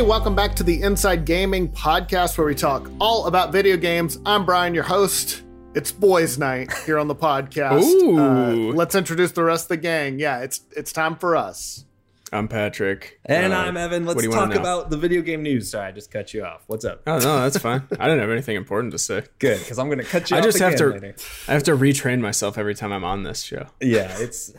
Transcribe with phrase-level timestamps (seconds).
[0.00, 4.18] Hey, welcome back to the Inside Gaming podcast where we talk all about video games.
[4.24, 5.42] I'm Brian, your host.
[5.74, 7.82] It's boys' night here on the podcast.
[7.82, 8.18] Ooh.
[8.18, 10.18] Uh, let's introduce the rest of the gang.
[10.18, 11.84] Yeah, it's it's time for us.
[12.32, 13.20] I'm Patrick.
[13.26, 14.06] And Uh, I'm Evan.
[14.06, 15.70] Let's do you wanna talk about the video game news.
[15.70, 16.62] Sorry, I just cut you off.
[16.66, 17.02] What's up?
[17.06, 17.82] Oh no, that's fine.
[17.98, 19.24] I didn't have anything important to say.
[19.38, 20.86] Good, because I'm going to cut you I off just have to.
[20.92, 21.14] later.
[21.46, 23.66] I have to retrain myself every time I'm on this show.
[23.82, 24.54] Yeah, it's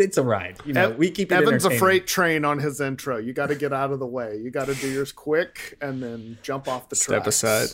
[0.00, 0.58] it's a ride.
[0.64, 3.18] You know, we keep it Evan's a freight train on his intro.
[3.18, 4.36] You got to get out of the way.
[4.36, 7.42] You got to do yours quick and then jump off the Step tracks.
[7.42, 7.68] aside.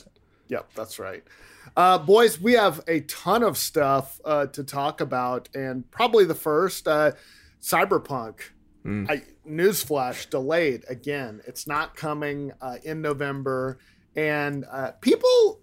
[0.49, 1.25] Yep, that's right.
[1.77, 6.35] Uh, boys, we have a ton of stuff uh, to talk about, and probably the
[6.35, 7.12] first, uh,
[7.61, 8.41] Cyberpunk.
[8.85, 9.11] Mm.
[9.11, 11.41] I, newsflash, delayed again.
[11.47, 13.79] It's not coming uh, in November,
[14.15, 15.61] and uh, people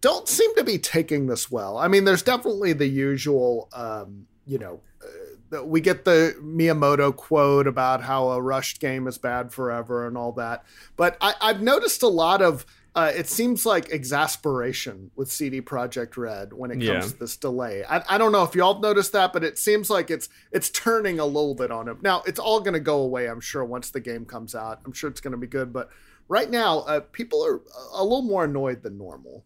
[0.00, 1.76] don't seem to be taking this well.
[1.76, 5.31] I mean, there's definitely the usual, um, you know, uh, the-
[5.64, 10.32] we get the Miyamoto quote about how a rushed game is bad forever and all
[10.32, 10.64] that.
[10.96, 16.16] But I, I've noticed a lot of, uh, it seems like exasperation with CD Projekt
[16.16, 17.00] Red when it comes Yeah.
[17.00, 17.84] to this delay.
[17.88, 20.70] I, I don't know if y'all have noticed that, but it seems like it's it's
[20.70, 21.98] turning a little bit on him.
[22.02, 24.80] Now it's all going to go away, I'm sure, once the game comes out.
[24.84, 25.88] I'm sure it's going to be good, but
[26.28, 27.60] right now, uh, people are
[27.94, 29.44] a little more annoyed than normal.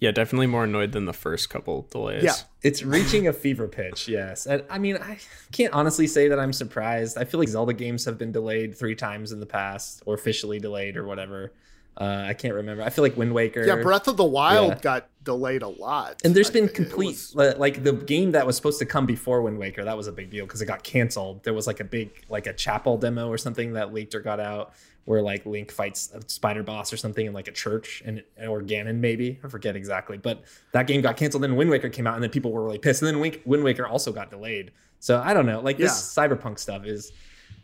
[0.00, 2.24] Yeah, definitely more annoyed than the first couple delays.
[2.24, 2.32] Yeah.
[2.62, 4.46] It's reaching a fever pitch, yes.
[4.46, 5.18] And I mean, I
[5.52, 7.18] can't honestly say that I'm surprised.
[7.18, 10.58] I feel like Zelda games have been delayed three times in the past, or officially
[10.58, 11.52] delayed, or whatever.
[12.00, 12.82] Uh, I can't remember.
[12.82, 13.62] I feel like Wind Waker.
[13.62, 14.78] Yeah, Breath of the Wild Yeah.
[14.80, 16.18] got delayed a lot.
[16.24, 19.58] And there's been complete was- like the game that was supposed to come before Wind
[19.58, 19.84] Waker.
[19.84, 21.44] That was a big deal because it got canceled.
[21.44, 24.40] There was like a big like a chapel demo or something that leaked or got
[24.40, 24.72] out
[25.04, 28.62] where like Link fights a spider boss or something in like a church and or
[28.62, 30.16] Ganon maybe I forget exactly.
[30.16, 31.42] But that game got canceled.
[31.42, 33.02] Then Wind Waker came out and then people were really pissed.
[33.02, 34.70] And then Wind Waker also got delayed.
[35.00, 35.60] So I don't know.
[35.60, 37.12] Like this cyberpunk stuff is.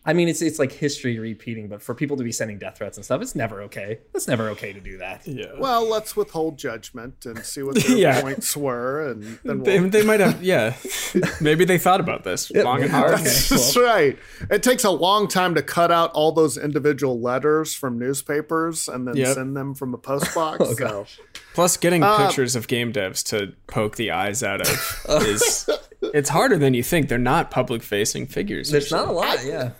[0.08, 2.96] I mean, it's it's like history repeating, but for people to be sending death threats
[2.96, 3.98] and stuff, it's never okay.
[4.14, 5.26] It's never okay to do that.
[5.26, 5.46] Yeah.
[5.58, 8.20] well, let's withhold judgment and see what their Yeah.
[8.20, 9.90] points were, and then They, we'll.
[9.90, 10.42] they might have.
[10.42, 10.76] Yeah.
[11.40, 13.14] Maybe they thought about this long and hard.
[13.14, 13.24] Okay.
[13.24, 14.18] That's right.
[14.50, 19.08] It takes a long time to cut out all those individual letters from newspapers and
[19.08, 19.34] then Yep.
[19.34, 20.58] send them from a post box.
[20.60, 21.06] Oh, so
[21.54, 25.68] Plus, getting Uh, pictures of game devs to poke the eyes out of is
[26.02, 27.08] it's harder than you think.
[27.08, 28.70] They're not public facing figures.
[28.70, 29.26] There's not a usually.
[29.26, 29.70] lot, yeah.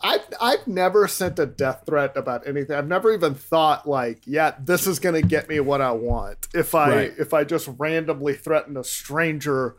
[0.00, 2.76] I've I've never sent a death threat about anything.
[2.76, 6.74] I've never even thought like, yeah, this is gonna get me what I want if
[6.74, 7.14] I Right.
[7.18, 9.76] if I just randomly threaten a stranger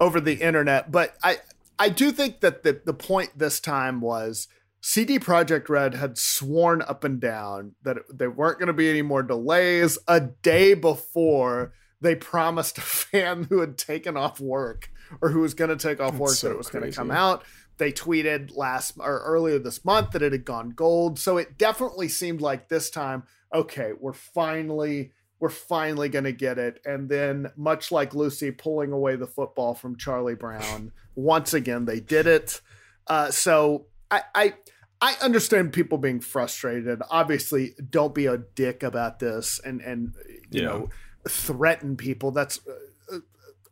[0.00, 0.90] over the internet.
[0.90, 1.38] But I
[1.78, 4.48] I do think that the the point this time was
[4.80, 9.02] CD Projekt Red had sworn up and down that there weren't going to be any
[9.02, 14.90] more delays a day before they promised a fan who had taken off work
[15.20, 16.96] or who was going to take off That's work so that it was going to
[16.96, 17.42] come out.
[17.78, 21.18] They tweeted last or earlier this month that it had gone gold.
[21.18, 23.22] So it definitely seemed like this time,
[23.54, 26.80] okay, we're finally we're finally going to get it.
[26.84, 32.00] And then much like Lucy pulling away the football from Charlie Brown, once again they
[32.00, 32.60] did it.
[33.06, 34.54] Uh, so I, I
[35.00, 37.00] I understand people being frustrated.
[37.08, 40.14] Obviously, don't be a dick about this and and
[40.50, 40.66] you Yeah.
[40.66, 40.88] know
[41.28, 42.32] threaten people.
[42.32, 43.18] That's uh,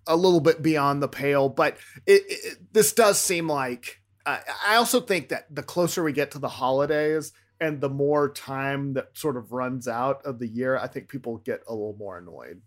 [0.06, 1.48] a little bit beyond the pale.
[1.48, 4.00] But it, it, this does seem like.
[4.24, 8.28] Uh, I also think that the closer we get to the holidays and the more
[8.28, 11.96] time that sort of runs out of the year, I think people get a little
[11.98, 12.60] more annoyed.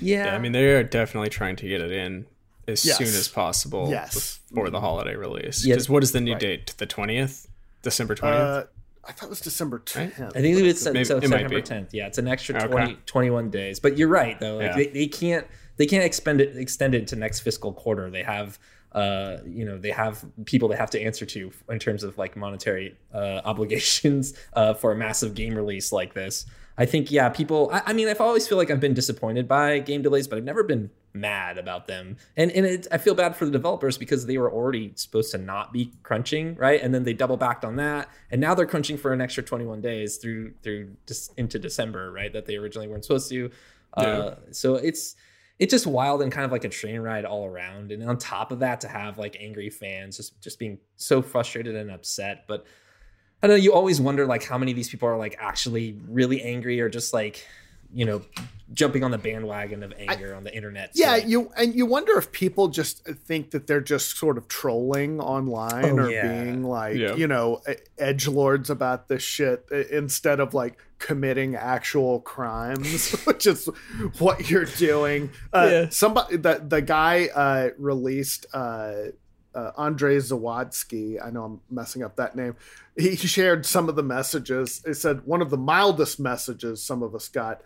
[0.00, 0.26] Yeah.
[0.26, 2.26] Yeah, I mean, they are definitely trying to get it in
[2.66, 2.96] as Yes.
[2.96, 4.38] soon as possible Yes.
[4.48, 5.66] before the holiday release.
[5.66, 5.74] Yeah.
[5.74, 6.40] Because what is the new Right.
[6.40, 6.74] date?
[6.78, 7.48] The 20th?
[7.82, 8.62] December 20th?
[8.62, 8.64] Uh,
[9.06, 10.18] I thought it was December 10th.
[10.34, 11.88] I think it's Maybe- so it September 10th.
[11.92, 12.68] Yeah, it's an extra Okay.
[12.68, 13.78] 20, 21 days.
[13.80, 14.56] But you're right though.
[14.56, 14.76] Like Yeah.
[14.76, 15.46] they, they can't
[15.76, 18.10] they can't expend it extend it to next fiscal quarter.
[18.10, 18.58] They have
[18.92, 22.36] uh you know they have people they have to answer to in terms of like
[22.36, 26.46] monetary uh obligations uh for a massive game release like this.
[26.76, 29.78] I think yeah, people I, I mean I've always feel like I've been disappointed by
[29.80, 32.16] game delays, but I've never been mad about them.
[32.36, 35.38] And and it, I feel bad for the developers because they were already supposed to
[35.38, 36.80] not be crunching, right?
[36.82, 39.80] And then they double backed on that, and now they're crunching for an extra 21
[39.80, 42.32] days through through just into December, right?
[42.32, 43.50] That they originally weren't supposed to.
[43.96, 45.14] Uh, so it's
[45.58, 47.92] it's just wild and kind of like a train ride all around.
[47.92, 51.74] And on top of that, to have like angry fans just just being so frustrated
[51.76, 52.66] and upset, but.
[53.42, 53.62] I don't know.
[53.62, 56.88] You always wonder like how many of these people are like actually really angry or
[56.88, 57.46] just like,
[57.94, 58.22] you know,
[58.72, 60.92] jumping on the bandwagon of anger on the internet.
[60.94, 64.36] to, Yeah, like- you and you wonder if people just think that they're just sort
[64.38, 66.42] of trolling online Oh, or yeah.
[66.42, 67.14] being like, Yeah.
[67.14, 67.62] you know,
[67.98, 73.68] edge lords about this shit instead of like committing actual crimes, which is
[74.18, 75.30] what you're doing.
[75.52, 75.88] Uh, Yeah.
[75.90, 78.94] Somebody, the the guy uh, released uh,
[79.54, 81.24] uh, Andre Zawadzki.
[81.24, 82.56] I know I'm messing up that name.
[82.96, 84.82] He shared some of the messages.
[84.86, 87.60] It said one of the mildest messages some of us got.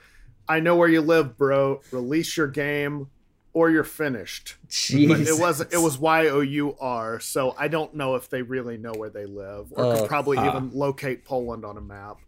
[0.48, 1.80] I know where you live, bro.
[1.92, 3.08] Release your game
[3.52, 4.56] or you're finished.
[4.68, 5.26] Jeez.
[5.26, 8.76] It was it was Y O U R, so I don't know if they really
[8.76, 10.48] know where they live or Uh, could probably ah.
[10.48, 12.18] even locate Poland on a map.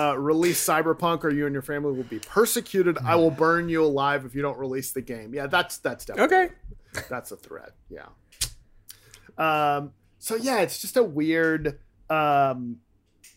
[0.00, 2.96] Uh, release Cyberpunk, or you and your family will be persecuted.
[2.98, 5.34] I will burn you alive if you don't release the game.
[5.34, 6.54] Yeah, that's that's definitely Okay.
[7.08, 7.72] that's a threat.
[7.90, 8.06] Yeah.
[9.36, 9.92] Um.
[10.18, 11.78] So yeah, it's just a weird.
[12.08, 12.80] Um.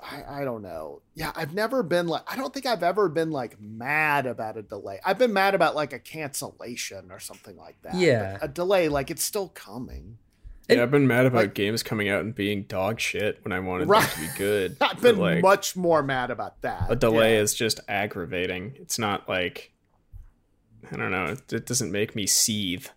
[0.02, 1.02] I, I don't know.
[1.14, 2.24] Yeah, I've never been like.
[2.28, 5.00] I don't think I've ever been like mad about a delay.
[5.06, 7.94] I've been mad about like a cancellation or something like that.
[7.94, 8.38] but Yeah.
[8.42, 10.18] a delay, like it's still coming.
[10.70, 13.60] Yeah, I've been mad about like- games coming out and being dog shit when I
[13.60, 14.10] wanted Right.
[14.10, 14.78] them to be good.
[14.82, 16.88] I've been like, much more mad about that.
[16.90, 17.42] a delay Yeah.
[17.42, 18.74] is just aggravating.
[18.78, 19.72] It's not like
[20.92, 21.26] I don't know.
[21.26, 22.88] It, it doesn't make me seethe.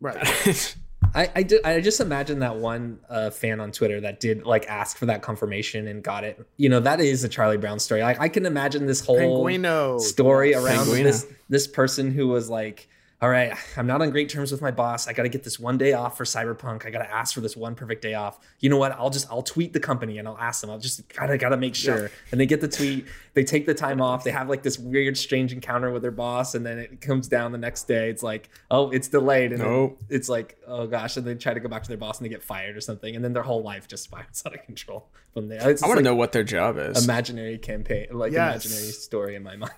[0.00, 0.76] right.
[1.14, 4.66] I I, did, I just imagine that one uh, fan on Twitter that did like
[4.66, 6.44] ask for that confirmation and got it.
[6.56, 8.02] You know, that is a Charlie Brown story.
[8.02, 11.02] Like I can imagine this whole Penguino story around Penguino.
[11.04, 12.88] this this person who was like,
[13.22, 15.06] "All right, I'm not on great terms with my boss.
[15.06, 16.84] I got to get this one day off for Cyberpunk.
[16.84, 18.38] I got to ask for this one perfect day off.
[18.58, 18.92] You know what?
[18.92, 20.70] I'll just I'll tweet the company and I'll ask them.
[20.70, 23.06] I'll just gotta gotta make sure." And they get the tweet.
[23.34, 24.24] They take the time off.
[24.24, 27.52] They have like this weird, strange encounter with their boss, and then it comes down
[27.52, 28.10] the next day.
[28.10, 30.02] It's like, oh, it's delayed, and Nope.
[30.10, 32.28] it's like, oh gosh, and they try to go back to their boss and they
[32.28, 35.48] get fired or something, and then their whole life just spirals out of control from
[35.48, 35.70] there.
[35.70, 37.04] It's I want to like- know what their job is.
[37.04, 38.64] imaginary campaign, like Yes.
[38.66, 39.72] imaginary story in my mind.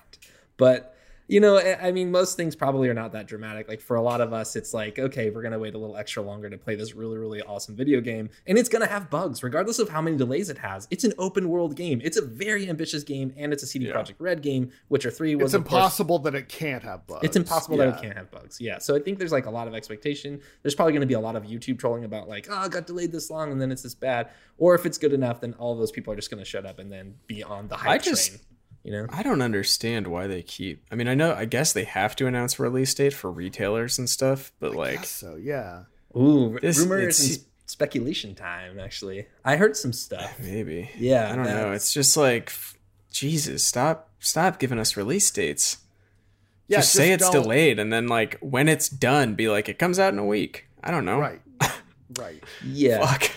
[0.57, 0.94] But
[1.27, 3.67] you know, I I mean, most things probably are not that dramatic.
[3.67, 6.21] Like for a lot of us, it's like, okay, we're gonna wait a little extra
[6.21, 9.79] longer to play this really, really awesome video game, and it's gonna have bugs, regardless
[9.79, 10.87] of how many delays it has.
[10.91, 11.99] It's an open world game.
[12.03, 13.93] It's a very ambitious game, and it's a CD Yeah.
[13.93, 14.71] Projekt Red game.
[14.89, 17.23] Witcher Three was It's of course- impossible that it can't have bugs.
[17.23, 17.85] it's impossible Yeah.
[17.87, 18.61] that it can't have bugs.
[18.61, 18.77] Yeah.
[18.77, 20.39] So I think there's like a lot of expectation.
[20.61, 22.85] There's probably going to be a lot of YouTube trolling about like, oh, it got
[22.87, 24.29] delayed this long and then it's this bad.
[24.57, 26.79] Or if it's good enough, then all those people are just going to shut up
[26.79, 28.41] and then be on the hype I just- train.
[28.85, 29.07] You know?
[29.09, 30.85] I don't understand why they keep.
[30.91, 31.33] I mean, I know.
[31.33, 34.99] I guess they have to announce release date for retailers and stuff, but I like,
[35.01, 35.83] guess so yeah.
[36.15, 38.79] Ooh, This- rumors it's- and s- speculation time.
[38.79, 40.35] Actually, I heard some stuff.
[40.39, 40.91] maybe.
[40.97, 41.71] Yeah, I don't know.
[41.71, 42.51] It's just like,
[43.11, 45.77] Jesus, stop, stop giving us release dates.
[46.67, 49.79] Yeah, just say it's don't- delayed, and then like when it's done, be like, it
[49.79, 50.67] comes out in a week.
[50.83, 51.19] I don't know.
[51.19, 51.41] Right.
[52.19, 52.43] Right.
[52.63, 53.03] Yeah.
[53.03, 53.31] Fuck.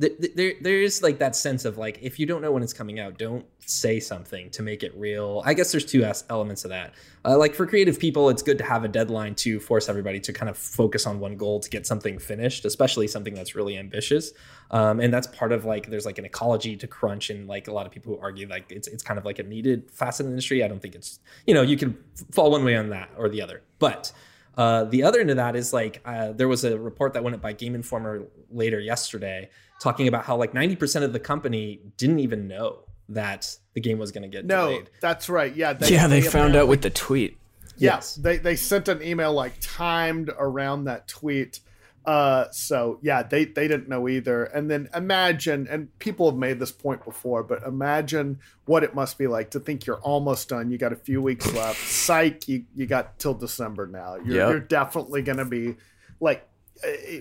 [0.00, 2.62] Th- th- there there is like that sense of like if you don't know when
[2.62, 5.42] it's coming out don't say something to make it real.
[5.44, 6.94] I guess there's two elements of that.
[7.24, 10.32] Uh, like for creative people it's good to have a deadline to force everybody to
[10.32, 14.32] kind of focus on one goal to get something finished especially something that's really ambitious.
[14.70, 17.72] Um, and that's part of like there's like an ecology to crunch and like a
[17.72, 20.26] lot of people who argue like it's it's kind of like a needed facet of
[20.26, 20.64] the industry.
[20.64, 21.96] I don't think it's you know you can
[22.30, 23.62] fall one way on that or the other.
[23.78, 24.12] But
[24.56, 27.34] uh, the other end of that is like uh, there was a report that went
[27.34, 29.48] up by Game Informer later yesterday
[29.80, 34.12] talking about how like 90% of the company didn't even know that the game was
[34.12, 34.90] going to get No, delayed.
[35.00, 35.54] that's right.
[35.56, 35.76] Yeah.
[35.86, 37.38] yeah, they found out with the tweet.
[37.76, 41.60] Yes, they they sent an email like timed around that tweet.
[42.04, 44.44] Uh, so yeah, they they didn't know either.
[44.44, 49.16] And then imagine, and people have made this point before, but imagine what it must
[49.16, 50.70] be like to think you're almost done.
[50.70, 51.78] You got a few weeks left.
[51.88, 54.16] Psych, you you got till December now.
[54.16, 54.48] You're, Yep.
[54.50, 55.76] you're definitely going to be
[56.20, 56.46] like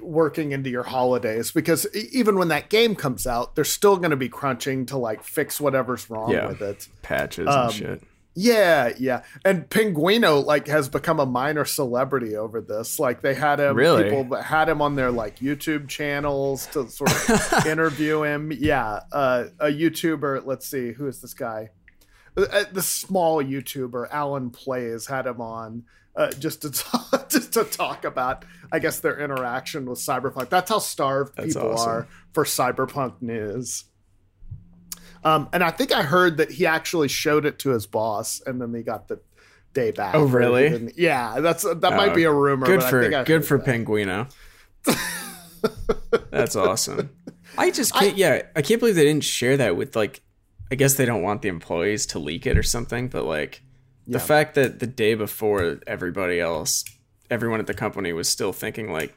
[0.01, 4.17] working into your holidays because even when that game comes out, they're still going to
[4.17, 6.47] be crunching to like fix whatever's wrong Yeah.
[6.47, 6.87] with it.
[7.01, 8.03] Patches Um, and shit.
[8.35, 9.23] Yeah, yeah.
[9.43, 12.97] And Pinguino like has become a minor celebrity over this.
[12.99, 14.03] Like they had him Really?
[14.03, 18.51] people had him on their like YouTube channels to sort of interview him.
[18.53, 19.01] Yeah.
[19.11, 21.71] Uh, a YouTuber, let's see, who is this guy?
[22.37, 25.83] Uh, uh, the small YouTuber, Alan Plays, had him on
[26.19, 30.49] uh, just to talk, just to talk about, I guess, their interaction with Cyberpunk.
[30.49, 31.89] That's how starved That's people awesome.
[31.91, 33.85] are for Cyberpunk news.
[35.23, 38.61] Um, and I think I heard that he actually showed it to his boss, and
[38.61, 39.19] then they got the
[39.73, 40.15] day back.
[40.15, 40.93] Oh, really?
[40.95, 42.65] Yeah, that's that might Oh, be a rumor.
[42.65, 43.65] Good but I for think I good for that.
[43.67, 44.31] Pinguino.
[46.31, 47.09] That's awesome.
[47.57, 48.15] I just can't.
[48.15, 50.21] yeah, I can't believe they didn't share that with like.
[50.71, 53.07] I guess they don't want the employees to leak it or something.
[53.09, 53.61] But like,
[54.09, 54.17] Yeah.
[54.17, 56.83] the fact that the day before everybody else,
[57.29, 59.15] everyone at the company was still thinking like,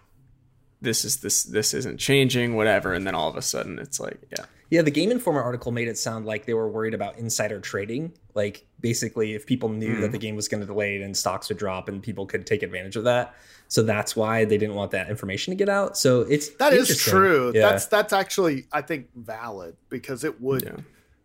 [0.81, 4.19] this is this this isn't changing, whatever, and then all of a sudden it's like,
[4.37, 7.61] yeah, Yeah, the Game Informer article made it sound like they were worried about insider
[7.61, 8.13] trading.
[8.35, 10.01] Like basically, if people knew Mm.
[10.01, 12.63] that the game was going to delay, then stocks would drop, and people could take
[12.65, 13.35] advantage of that.
[13.69, 15.97] So that's why they didn't want that information to get out.
[15.97, 17.53] So it's That is true.
[17.55, 17.71] Yeah.
[17.71, 20.65] That's that's actually I think valid because it would.
[20.65, 20.77] yeah.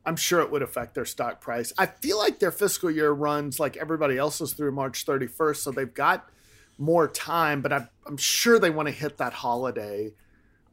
[0.07, 1.73] I'm sure it would affect their stock price.
[1.77, 5.93] I feel like their fiscal year runs like everybody else's through March 31st, so they've
[5.93, 6.29] got
[6.77, 7.61] more time.
[7.61, 10.13] But I'm I'm sure they want to hit that holiday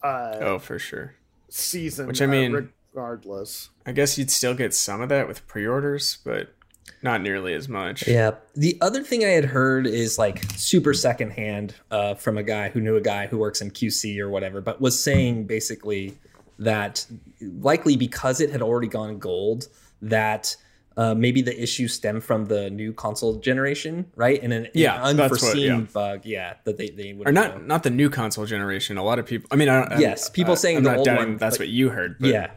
[0.02, 1.16] uh, Oh, for sure.
[1.48, 2.06] season.
[2.06, 3.70] Which, I uh, mean- regardless.
[3.84, 6.54] I guess you'd still get some of that with pre-orders, but
[7.02, 8.06] not nearly as much.
[8.06, 8.32] Yeah.
[8.54, 12.80] The other thing I had heard is like super secondhand uh, from a guy who
[12.80, 16.16] knew a guy who works in QC or whatever, but was saying basically
[16.58, 17.06] that
[17.40, 19.68] likely because it had already gone gold,
[20.02, 20.56] that
[20.96, 24.40] uh, maybe the issue stemmed from the new console generation, right?
[24.42, 25.86] And an, Yeah, an that's what- unforeseen yeah.
[25.92, 28.96] bug, yeah, that they they would Or not not the new console generation.
[28.96, 29.48] A lot of people.
[29.50, 31.56] I mean, I don't, Yes, I'm- people uh, saying I'm the not old one, That's
[31.58, 32.16] but- what you heard.
[32.20, 32.50] But yeah,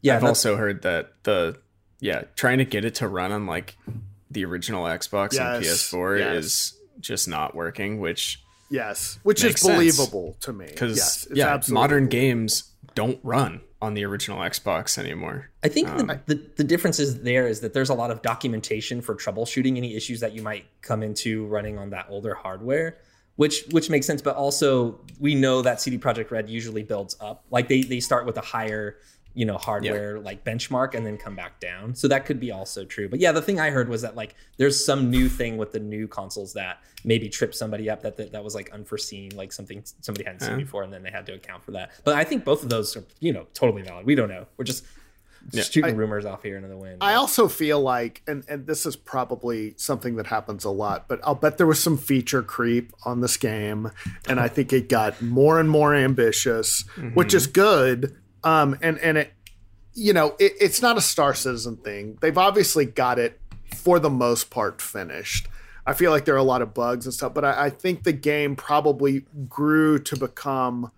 [0.00, 0.16] yeah.
[0.16, 1.58] I've also heard that the
[1.98, 3.76] yeah trying to get it to run on like
[4.30, 6.44] the original Xbox and PS4 yes.
[6.44, 7.98] is just not working.
[7.98, 8.38] Which
[8.70, 9.74] Yes, which Makes is sense.
[9.76, 10.66] believable to me.
[10.66, 12.38] because yes, it's yeah, absolutely modern believable.
[12.38, 15.50] games don't run on the original Xbox anymore.
[15.64, 18.22] I think Um, the, the, the difference is there is that there's a lot of
[18.22, 22.98] documentation for troubleshooting any issues that you might come into running on that older hardware,
[23.36, 24.22] which which makes sense.
[24.22, 27.44] But also we know that CD Projekt Red usually builds up.
[27.50, 28.98] Like they they start with a higher
[29.34, 31.94] you know hardware like benchmark and then come back down.
[31.94, 33.08] So that could be also true.
[33.08, 35.80] But yeah, the thing I heard was that like there's some new thing with the
[35.80, 39.82] new consoles that maybe tripped somebody up that that, that was like unforeseen, like something
[40.00, 41.92] somebody hadn't seen before, and then they had to account for that.
[42.04, 44.06] But I think both of those are you know totally valid.
[44.06, 44.46] We don't know.
[44.56, 44.84] We're just
[45.50, 45.62] Yeah.
[45.62, 46.98] shooting I- rumors off here into the wind.
[47.00, 51.20] I also feel like, and, and this is probably something that happens a lot, but
[51.24, 53.90] I'll bet there was some feature creep on this game,
[54.28, 56.84] and I think it got more and more ambitious,
[57.14, 57.36] which mm-hmm.
[57.36, 58.16] is good.
[58.44, 59.32] Um, and and it,
[59.94, 62.18] you know, it, it's not a Star Citizen thing.
[62.20, 63.38] They've obviously got it
[63.74, 65.48] for the most part finished.
[65.86, 68.04] I feel like there are a lot of bugs and stuff, but I, I think
[68.04, 70.92] the game probably grew to become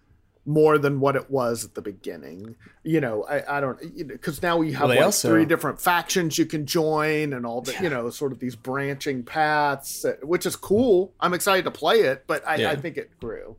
[0.47, 2.55] more than what it was at the beginning.
[2.83, 6.37] You know, I, I don't because now we have Well, like also- three different factions
[6.37, 10.45] you can join and all the you know sort of these branching paths, uh, which
[10.45, 11.13] is cool.
[11.19, 12.71] I'm excited to play it, but I, Yeah.
[12.73, 13.57] I think it grew.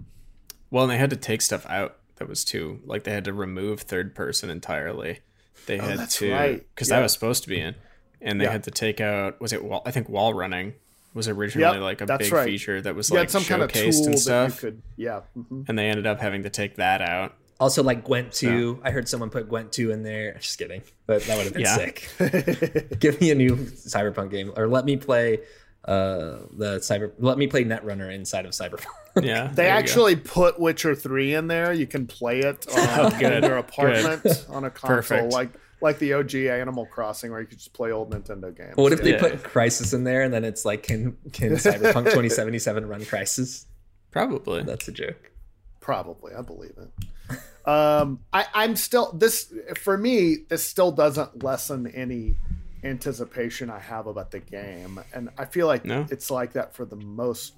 [0.69, 3.33] Well, and they had to take stuff out that was too like they had to
[3.33, 5.19] remove third person entirely.
[5.67, 6.65] They had Oh, that's to right.
[6.73, 6.97] because Yeah.
[6.97, 7.75] that was supposed to be in,
[8.21, 8.51] and they Yeah.
[8.51, 9.81] had to take out was it wall?
[9.85, 10.73] I think wall running
[11.13, 12.45] was originally Yep, like a big right.
[12.45, 14.69] feature that was You like had some kind of showcased tool and that stuff, you
[14.71, 15.21] could, yeah.
[15.37, 15.65] mhm.
[15.69, 17.33] and they ended up having to take that out.
[17.57, 18.81] Also, like Gwent 2.
[18.83, 20.33] I heard someone put Gwent 2 in there.
[20.33, 20.81] Just kidding.
[21.07, 21.75] But that would have been Yeah.
[21.77, 22.09] sick.
[22.99, 24.51] Give me a new Cyberpunk game.
[24.57, 25.39] Or let me play
[25.85, 28.87] uh the cyber let me play Netrunner inside of Cyberpunk.
[29.21, 29.79] Yeah, They there go.
[29.79, 31.71] actually put Witcher Three in there.
[31.73, 32.77] You can play it on
[33.13, 35.33] Oh, good, in your apartment on a console, Perfect.
[35.33, 35.49] like
[35.81, 38.75] like the OG Animal Crossing, where you could just play old Nintendo games.
[38.75, 39.19] what if they Yeah.
[39.19, 43.65] put Crysis in there and then it's like can can Cyberpunk 2077 run Crysis?
[44.11, 44.63] probably.
[44.63, 45.31] That's a joke.
[45.81, 47.37] Probably, I believe it.
[47.67, 50.37] Um, I, I'm still this for me.
[50.49, 52.35] This still doesn't lessen any
[52.83, 56.05] anticipation I have about the game, and I feel like No.
[56.09, 57.53] it's like that for the most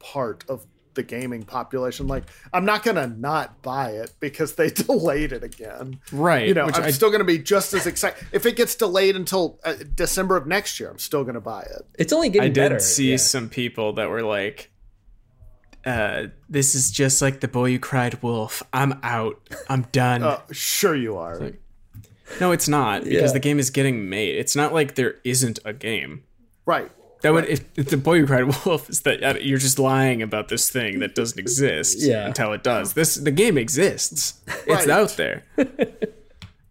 [0.00, 2.06] part of the gaming population.
[2.06, 6.00] Like, I'm not gonna not buy it because they delayed it again.
[6.12, 6.48] right.
[6.48, 9.16] You know, which I'm I, still gonna be just as excited if it gets delayed
[9.16, 10.90] until uh, December of next year.
[10.90, 11.86] I'm still gonna buy it.
[11.98, 12.76] It's only getting I better.
[12.76, 13.16] I did see yeah.
[13.16, 14.70] some people that were like,
[15.84, 18.62] uh, "This is just like the boy who cried wolf.
[18.72, 19.40] I'm out.
[19.68, 21.38] I'm done." Uh, sure, you are.
[21.38, 21.60] like-
[22.40, 23.32] No, it's not because Yeah.
[23.32, 24.36] the game is getting made.
[24.36, 26.24] It's not like there isn't a game.
[26.66, 26.90] right.
[27.22, 30.22] That would if, if the boy who cried wolf is that uh, you're just lying
[30.22, 32.26] about this thing that doesn't exist Yeah.
[32.26, 32.94] until it does.
[32.94, 34.40] This the game exists.
[34.46, 34.88] It's Right.
[34.90, 35.42] out there.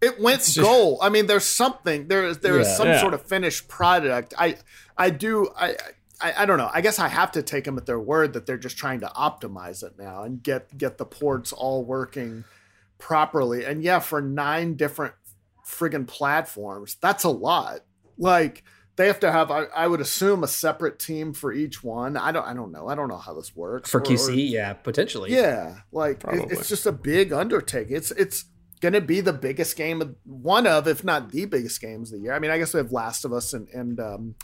[0.00, 1.00] It went gold.
[1.02, 2.06] I mean, there's something.
[2.06, 2.74] There is there is Yeah.
[2.76, 3.00] some Yeah.
[3.00, 4.32] sort of finished product.
[4.38, 4.56] I
[4.96, 5.74] I do I,
[6.20, 6.70] I I don't know.
[6.72, 9.08] I guess I have to take them at their word that they're just trying to
[9.08, 12.44] optimize it now and get get the ports all working
[12.98, 13.64] properly.
[13.64, 15.14] And yeah, for nine different
[15.66, 17.80] friggin' platforms, that's a lot.
[18.16, 18.62] Like
[18.98, 22.16] they have to have I, I would assume a separate team for each one.
[22.18, 22.88] I don't I don't know.
[22.88, 23.90] I don't know how this works.
[23.90, 25.32] for QC, or- yeah, potentially.
[25.32, 27.96] yeah, like it- it's just a big undertaking.
[27.96, 28.44] It's it's
[28.80, 32.24] gonna be the biggest game of one of, if not the biggest games of the
[32.24, 32.32] year.
[32.34, 34.34] I mean, I guess we have Last of Us and and um,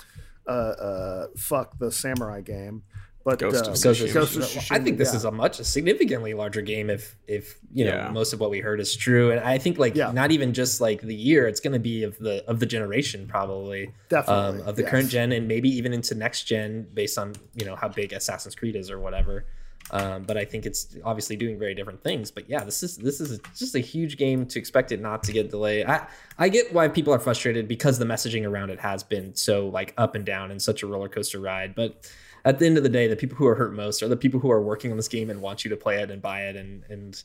[0.47, 2.83] uh, uh, fuck the samurai game,
[3.25, 4.77] but Ghost uh, of Ghost of Ghost of Tsushima.
[4.77, 5.17] I think this yeah.
[5.17, 8.11] is a much a significantly larger game if if you know Yeah.
[8.11, 10.13] most of what we heard is true, and I think like Yeah.
[10.13, 13.27] not even just like the year, it's going to be of the of the generation
[13.27, 14.91] probably um, definitely of the yes.
[14.91, 18.55] current gen and maybe even into next gen based on you know how big Assassin's
[18.55, 19.47] Creed is or whatever.
[19.91, 22.31] Um, but I think it's obviously doing very different things.
[22.31, 25.33] But yeah, this is this is just a huge game to expect it not to
[25.33, 25.87] get delayed.
[25.87, 26.07] I
[26.39, 29.93] I get why people are frustrated because the messaging around it has been so like
[29.99, 31.75] up and down and such a roller coaster ride.
[31.75, 32.11] But
[32.45, 34.41] at the end of the day, the people who are hurt most are the people
[34.41, 36.57] who are working on this game and want you to play it and buy it
[36.57, 37.23] and and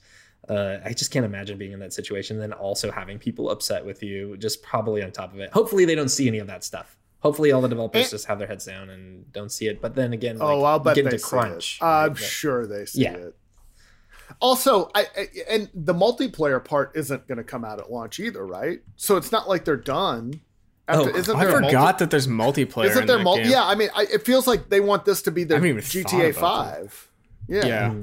[0.48, 2.38] uh, I just can't imagine being in that situation.
[2.38, 5.52] And then also having people upset with you, just probably on top of it.
[5.52, 6.98] Hopefully, they don't see any of that stuff.
[7.20, 9.82] Hopefully, all the developers And- just have their heads down and don't see it.
[9.82, 11.78] But then again, Oh, like, I'll bet get they crunch.
[11.82, 11.86] it.
[11.86, 12.18] I'm right?
[12.18, 13.16] sure they see Yeah.
[13.16, 13.36] it.
[14.40, 18.46] Also, I, I and the multiplayer part isn't going to come out at launch either,
[18.46, 18.80] right?
[18.96, 20.40] So it's not like they're done.
[20.90, 22.86] After, Oh, isn't I there a multi- forgot that there's multiplayer.
[22.86, 23.44] Isn't there that multi?
[23.44, 25.82] Yeah, I mean, I, it feels like they want this to be their haven't even
[25.82, 26.82] thought GTA about that.
[26.82, 27.10] Five.
[27.48, 27.66] Yeah.
[27.66, 27.94] Yeah.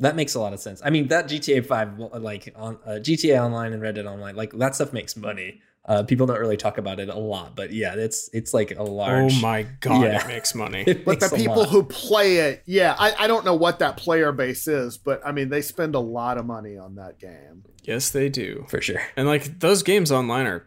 [0.00, 0.80] That makes a lot of sense.
[0.82, 4.52] I mean, that GTA Five, like on uh, GTA Online and Red Dead Online, like
[4.52, 5.60] that stuff makes money.
[5.84, 8.82] Uh, people don't really talk about it a lot, but yeah, it's it's like a
[8.82, 9.32] large.
[9.34, 10.24] Oh my god, Yeah.
[10.24, 10.84] it makes money.
[10.86, 11.68] it But the makes a people lot.
[11.68, 15.32] who play it, yeah, I, I don't know what that player base is, but I
[15.32, 17.64] mean, they spend a lot of money on that game.
[17.82, 18.66] yes, they do.
[18.68, 19.02] for sure.
[19.16, 20.66] And like those games online are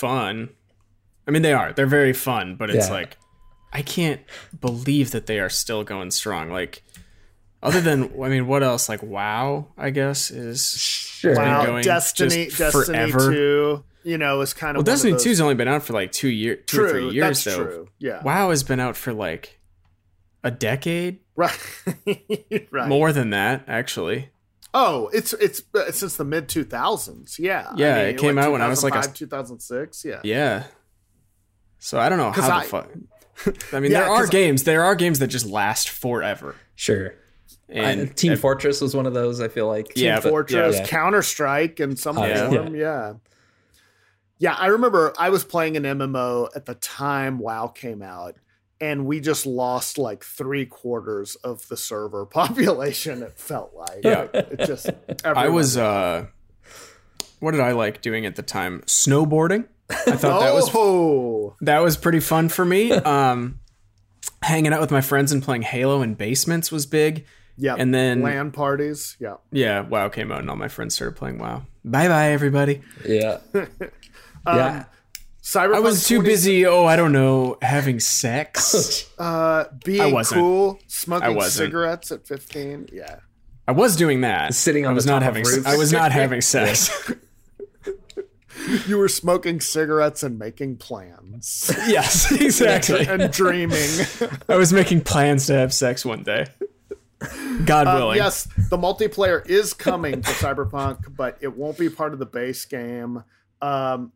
[0.00, 0.48] fun.
[1.28, 1.72] I mean, they are.
[1.72, 2.94] They're very fun, but it's Yeah.
[2.94, 3.16] like
[3.72, 4.20] I can't
[4.60, 6.50] believe that they are still going strong.
[6.50, 6.82] Like
[7.62, 8.88] other than I mean, what else?
[8.88, 11.36] Like WoW, I guess is Sure.
[11.36, 13.30] Wow, going Destiny, Destiny forever.
[13.30, 15.82] Two, you know, is kind well, of one of Destiny those- Two's only been out
[15.84, 16.86] for like two years, two true.
[16.86, 17.64] or three years that's though.
[17.64, 17.88] true.
[17.98, 19.60] Yeah, WoW has been out for like
[20.42, 21.58] a decade, right,
[22.70, 22.88] right.
[22.88, 24.30] more than that actually.
[24.72, 27.38] Oh, it's it's uh, since the mid two thousands.
[27.38, 30.04] Yeah, Yeah, it came out when I was like two thousand six.
[30.04, 30.64] Yeah, Yeah.
[31.78, 32.90] So I don't know how I- the fuck.
[33.72, 34.64] I mean, Yeah, there are games.
[34.64, 36.54] There are games that just last forever.
[36.74, 37.14] Sure.
[37.68, 39.40] And I- Team Fortress was one of those.
[39.40, 39.94] I feel like.
[39.94, 40.86] Team but- Fortress, yeah.
[40.86, 42.48] Counter Strike, in some Oh, yeah.
[42.50, 42.74] form.
[42.76, 43.14] Yeah.
[44.38, 48.36] yeah, I remember I was playing an MMO at the time WoW came out,
[48.80, 53.22] and we just lost like three quarters of the server population.
[53.22, 54.00] It felt like.
[54.04, 54.28] Yeah.
[54.32, 54.90] Like, it just.
[55.24, 55.76] I was.
[55.76, 56.26] uh
[57.40, 58.82] What did I like doing at the time?
[58.86, 59.66] Snowboarding.
[59.90, 62.92] I thought that was Oh, that was pretty fun for me.
[63.04, 63.58] Um,
[64.42, 67.26] hanging out with my friends and playing Halo in basements was big.
[67.56, 67.74] yeah.
[67.78, 69.16] And then LAN parties.
[69.20, 69.36] Yeah.
[69.50, 71.62] yeah, WoW came out and all my friends started playing WoW.
[71.84, 72.82] Bye bye everybody.
[73.06, 73.38] Yeah.
[73.54, 73.66] Um,
[74.46, 74.84] yeah.
[75.50, 76.66] Cyberpunk I was too 20 busy.
[76.66, 79.06] Oh, I don't know, having sex.
[79.18, 80.40] Uh, being wasn't.
[80.40, 81.66] cool, smoking wasn't.
[81.66, 82.88] cigarettes at 15.
[82.92, 83.16] Yeah.
[83.68, 84.54] I was doing that.
[84.54, 85.44] Sitting on I was the not top having.
[85.44, 85.66] roofs.
[85.66, 87.12] I was not having sex.
[88.86, 93.06] You were smoking cigarettes and making plans yes, exactly.
[93.06, 93.88] and dreaming.
[94.50, 96.46] I was making plans to have sex one day.
[97.64, 98.16] God Um, willing.
[98.18, 102.64] yes, the multiplayer is coming to Cyberpunk, but it won't be part of the base
[102.66, 103.24] game.
[103.62, 104.12] Um,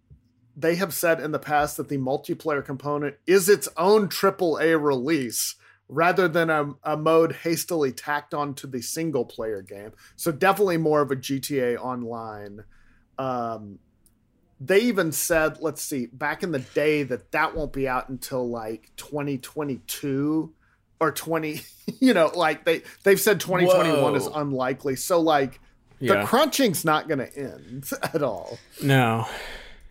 [0.57, 5.57] they have said in the past that the multiplayer component is its own AAA release
[5.89, 9.93] rather than a, a mode hastily tacked onto the single player game.
[10.17, 12.65] So definitely more of a GTA Online.
[13.19, 13.79] Um,
[14.61, 18.49] they even said, let's see, back in the day that that won't be out until
[18.49, 20.53] like 2022
[21.01, 21.61] or 20
[22.01, 25.59] you know like they they've said 2021 is unlikely so like
[25.99, 29.27] the crunching's not going to end at all No.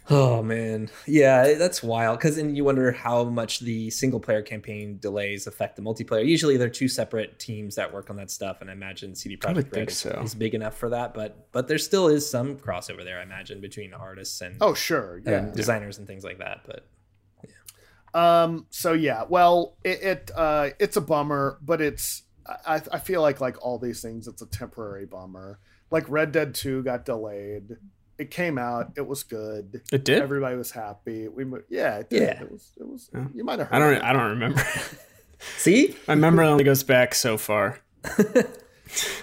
[0.09, 2.19] Oh man, yeah, that's wild.
[2.19, 6.25] Because then you wonder how much the single player campaign delays affect the multiplayer.
[6.25, 9.73] Usually, they're two separate teams that work on that stuff, and I imagine CD Projekt
[9.73, 10.21] Red is, so.
[10.23, 11.13] is big enough for that.
[11.13, 15.21] But but there still is some crossover there, I imagine, between artists and, oh sure
[15.25, 16.61] yeah and designers and things like that.
[16.65, 16.85] But
[18.13, 23.21] um so yeah well it, it uh it's a bummer but it's I, I feel
[23.21, 27.77] like like all these things it's a temporary bummer like red dead 2 got delayed
[28.17, 30.21] it came out it was good It did.
[30.21, 32.21] everybody was happy we mo- yeah it did.
[32.21, 32.41] Yeah.
[32.41, 33.25] it was it was Yeah.
[33.33, 33.93] you might have heard I don't.
[33.93, 34.03] it.
[34.03, 34.63] I don't remember.
[35.57, 37.79] see, My memory only goes back so far.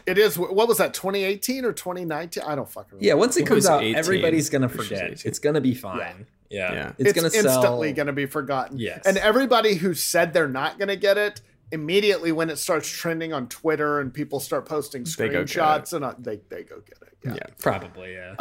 [0.07, 3.43] it is what was that 2018 or 2019 i don't fucking remember yeah, once it
[3.43, 3.95] It comes was out, 18.
[3.97, 5.05] everybody's gonna forget.
[5.13, 5.19] 18.
[5.25, 6.27] It's gonna be fine.
[6.51, 6.89] Yeah, Yeah.
[6.99, 7.95] It's, it's, gonna instantly sell.
[7.95, 8.77] going to be forgotten.
[8.77, 9.03] Yes.
[9.07, 13.33] And everybody who said they're not going to get it, immediately when it starts trending
[13.33, 17.17] on Twitter and people start posting They screenshots and uh, they they go get it.
[17.25, 17.35] Yeah.
[17.35, 17.43] Yeah.
[17.61, 18.35] Probably, yeah.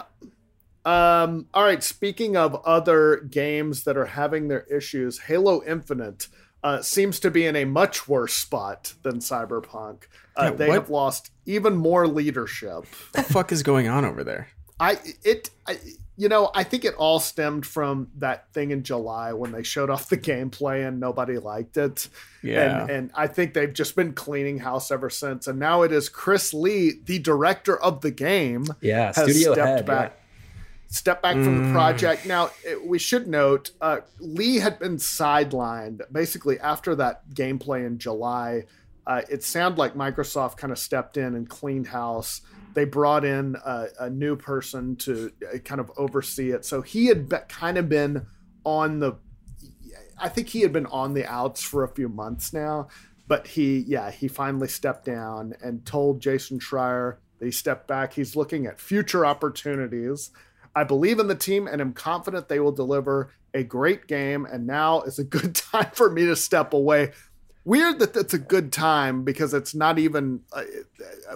[0.85, 6.27] Um all right, speaking of other games that are having their issues, Halo Infinite
[6.61, 10.03] uh, seems to be in a much worse spot than Cyberpunk.
[10.35, 12.69] Uh, Yeah, they what- have lost even more leadership.
[12.85, 14.49] What the fuck is going on over there?
[14.79, 15.77] I it I,
[16.15, 19.89] you know I think it all stemmed from that thing in July when they showed
[19.89, 22.07] off the gameplay and nobody liked it.
[22.41, 22.81] Yeah.
[22.83, 25.47] And and I think they've just been cleaning house ever since.
[25.47, 29.67] And now it is Chris Lee, the director of the game, Yeah, has studio stepped
[29.67, 29.85] head.
[29.85, 30.18] back.
[30.91, 32.25] Step back from the project.
[32.25, 37.99] Now, it, we should note uh, Lee had been sidelined basically after that gameplay in
[37.99, 38.63] July.
[39.05, 42.41] Uh, it sounded like Microsoft kind of stepped in and cleaned house.
[42.73, 46.65] They brought in a, a new person to uh, kind of oversee it.
[46.65, 48.25] So he had be, kind of been
[48.63, 49.13] on the,
[50.17, 52.87] I think he had been on the outs for a few months now.
[53.27, 58.13] But he, yeah, he finally stepped down and told Jason Schreier that he stepped back.
[58.13, 60.31] He's looking at future opportunities.
[60.75, 64.45] I believe in the team and am confident they will deliver a great game.
[64.45, 67.11] And now is a good time for me to step away.
[67.65, 70.63] weird that it's a good time because it's not even uh,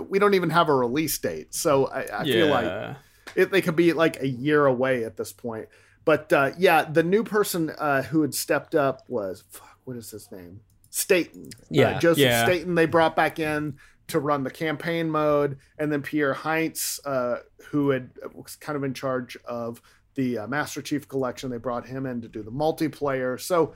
[0.08, 1.54] we don't even have a release date.
[1.54, 2.96] So I, I feel like
[3.36, 5.68] it, they could be like a year away at this point.
[6.06, 10.12] But uh, yeah, the new person uh, who had stepped up was fuck, what is
[10.12, 10.60] his name?
[10.90, 11.50] Staten.
[11.70, 11.92] Yeah.
[11.92, 12.46] uh, Joseph Yeah.
[12.46, 12.76] Staten.
[12.76, 17.38] They brought back in to run the campaign mode, and then Pierre Hintze, uh,
[17.70, 19.82] who had was kind of in charge of
[20.16, 21.50] the uh, Master Chief Collection.
[21.50, 23.40] They brought him in to do the multiplayer.
[23.40, 23.74] So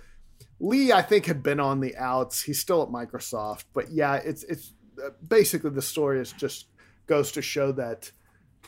[0.60, 2.42] Lee, I think, had been on the outs.
[2.42, 6.68] He's still at Microsoft, but yeah, it's it's uh, basically the story is just
[7.06, 8.12] goes to show that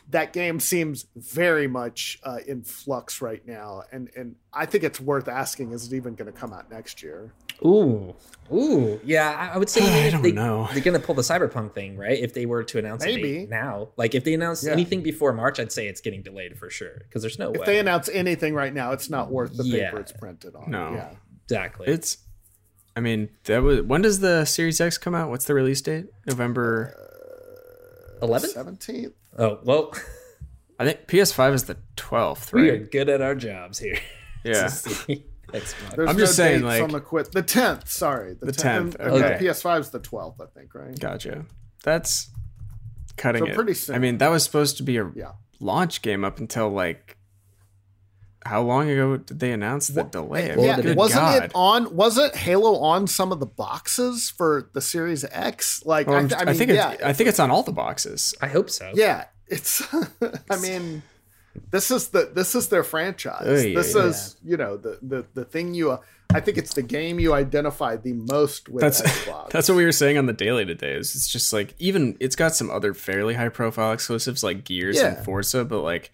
[0.10, 5.00] that game seems very much uh, in flux right now, and and I think it's
[5.00, 7.32] worth asking: is it even going to come out next year?
[7.66, 8.16] Ooh,
[8.54, 9.36] ooh, yeah.
[9.38, 10.70] I- I would say I don't they, know.
[10.72, 12.18] They're gonna pull the cyberpunk thing, right?
[12.18, 13.48] If they were to announce a Maybe.
[13.48, 14.72] now, like if they announce Yeah.
[14.72, 17.66] anything before March, I'd say it's getting delayed for sure because there's no If way.
[17.66, 19.90] they announce anything right now, it's not worth the Yeah.
[19.90, 20.72] paper it's printed on.
[20.72, 20.94] No.
[20.94, 21.10] Yeah.
[21.44, 21.88] exactly.
[21.88, 22.18] It's.
[22.96, 25.30] I mean, that was when does the Series X come out?
[25.30, 26.06] What's the release date?
[26.26, 26.96] November.
[28.22, 28.50] Eleven.
[28.50, 29.14] Seventeenth.
[29.38, 29.94] Oh well,
[30.80, 32.62] I think PS5 is the 12th, Right?
[32.62, 33.98] we are good at our jobs here.
[34.46, 34.70] Yeah.
[35.54, 37.32] I'm no just saying, dates like- on the quit.
[37.34, 37.90] The tenth.
[37.90, 39.38] Sorry, The 10th, and- and okay.
[39.38, 40.74] The PS5 is the twelfth, I think.
[40.74, 40.98] Right.
[40.98, 41.46] Gotcha.
[41.84, 42.30] That's
[43.18, 43.56] cutting So it.
[43.56, 43.96] pretty soon.
[43.96, 45.32] I mean, that was supposed to be a Yeah.
[45.60, 47.18] launch game up until like.
[48.46, 50.46] How long ago did they announce the delay?
[50.46, 51.44] I mean, Well, yeah, good wasn't God.
[51.44, 51.96] it on?
[51.96, 55.86] Wasn't Halo on some of the boxes for the Series X?
[55.86, 57.74] Like, Well, I, th- I I, think yeah, it's, I think it's on all the
[57.74, 58.34] boxes.
[58.42, 58.92] I hope so.
[58.96, 59.26] yeah.
[59.48, 59.82] It's.
[60.50, 61.02] I mean,
[61.72, 63.44] this is the this is their franchise.
[63.46, 64.04] Oh, yeah, this yeah.
[64.04, 65.92] is you know the the the thing you.
[65.92, 65.98] Uh,
[66.32, 69.50] I think it's the game you identify the most with That's Xbox.
[69.52, 70.94] that's what we were saying on the daily today.
[70.94, 75.00] Is it's just like even it's got some other fairly high profile exclusives like Gears
[75.00, 76.12] and Forza, but like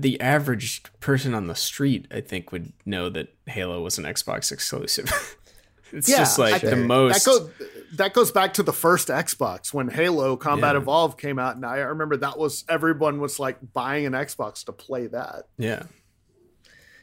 [0.00, 4.50] the average person on the street, I think, would know that Halo was an Xbox
[4.52, 5.36] exclusive.
[5.92, 7.24] it's just I like the most.
[7.24, 7.50] That goes,
[7.96, 10.80] that goes back to the first Xbox when Halo Combat Yeah.
[10.80, 14.72] Evolved came out, and I remember that was everyone was like buying an Xbox to
[14.72, 15.48] play that.
[15.58, 15.82] yeah,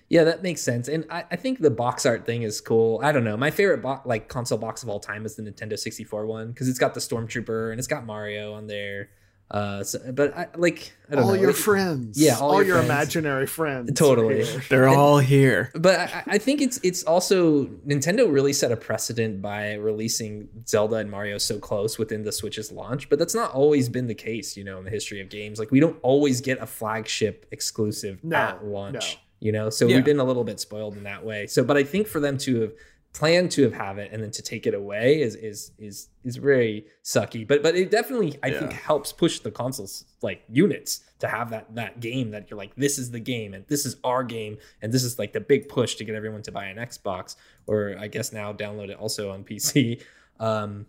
[0.10, 0.88] Yeah, that makes sense.
[0.88, 3.00] And I, I think the box art thing is cool.
[3.04, 3.38] I don't know.
[3.38, 6.68] My favorite bo- like console box of all time is the Nintendo 64 one because
[6.68, 9.10] it's got the Stormtrooper and it's got Mario on there.
[9.52, 11.34] Uh, so, but I like I don't all know.
[11.42, 12.90] your Like, friends, Yeah, all all, your your, friends.
[12.90, 14.46] imaginary friends, Totally.
[14.46, 14.64] here.
[14.70, 15.72] they're all here.
[15.74, 20.98] but I, I think it's it's also Nintendo really set a precedent by releasing Zelda
[20.98, 24.56] and Mario so close within the Switch's launch, but that's not always been the case,
[24.56, 25.58] you know, in the history of games.
[25.58, 29.20] Like we don't always get a flagship exclusive No, at launch, no.
[29.48, 29.72] you know.
[29.72, 29.96] So Yeah.
[29.96, 31.48] we've been a little bit spoiled in that way.
[31.48, 32.74] So, but I think for them to have
[33.14, 36.36] planned to have have it and then to take it away is is is is
[36.38, 37.48] very sucky.
[37.48, 41.74] But but it definitely I think helps push the consoles like units to have that
[41.76, 44.94] that game that you're like this is the game and this is our game and
[44.94, 47.36] this is like the big push to get everyone to buy an Xbox
[47.68, 50.02] or I guess now download it also on PC.
[50.42, 50.86] Um,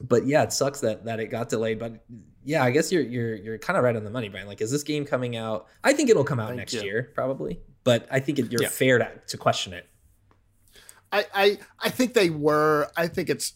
[0.00, 1.78] but yeah, it sucks that that it got delayed.
[1.80, 2.04] But
[2.44, 4.46] yeah, I guess you're you're you're kind of right on the money, Brian.
[4.46, 5.66] Like, is this game coming out?
[5.82, 6.82] I think it'll come out Thank next you.
[6.82, 7.60] year, probably.
[7.84, 8.68] But I think it, you're Yeah.
[8.68, 9.88] fair to, to question it.
[11.12, 12.88] I, I I think they were.
[12.96, 13.52] I think it's.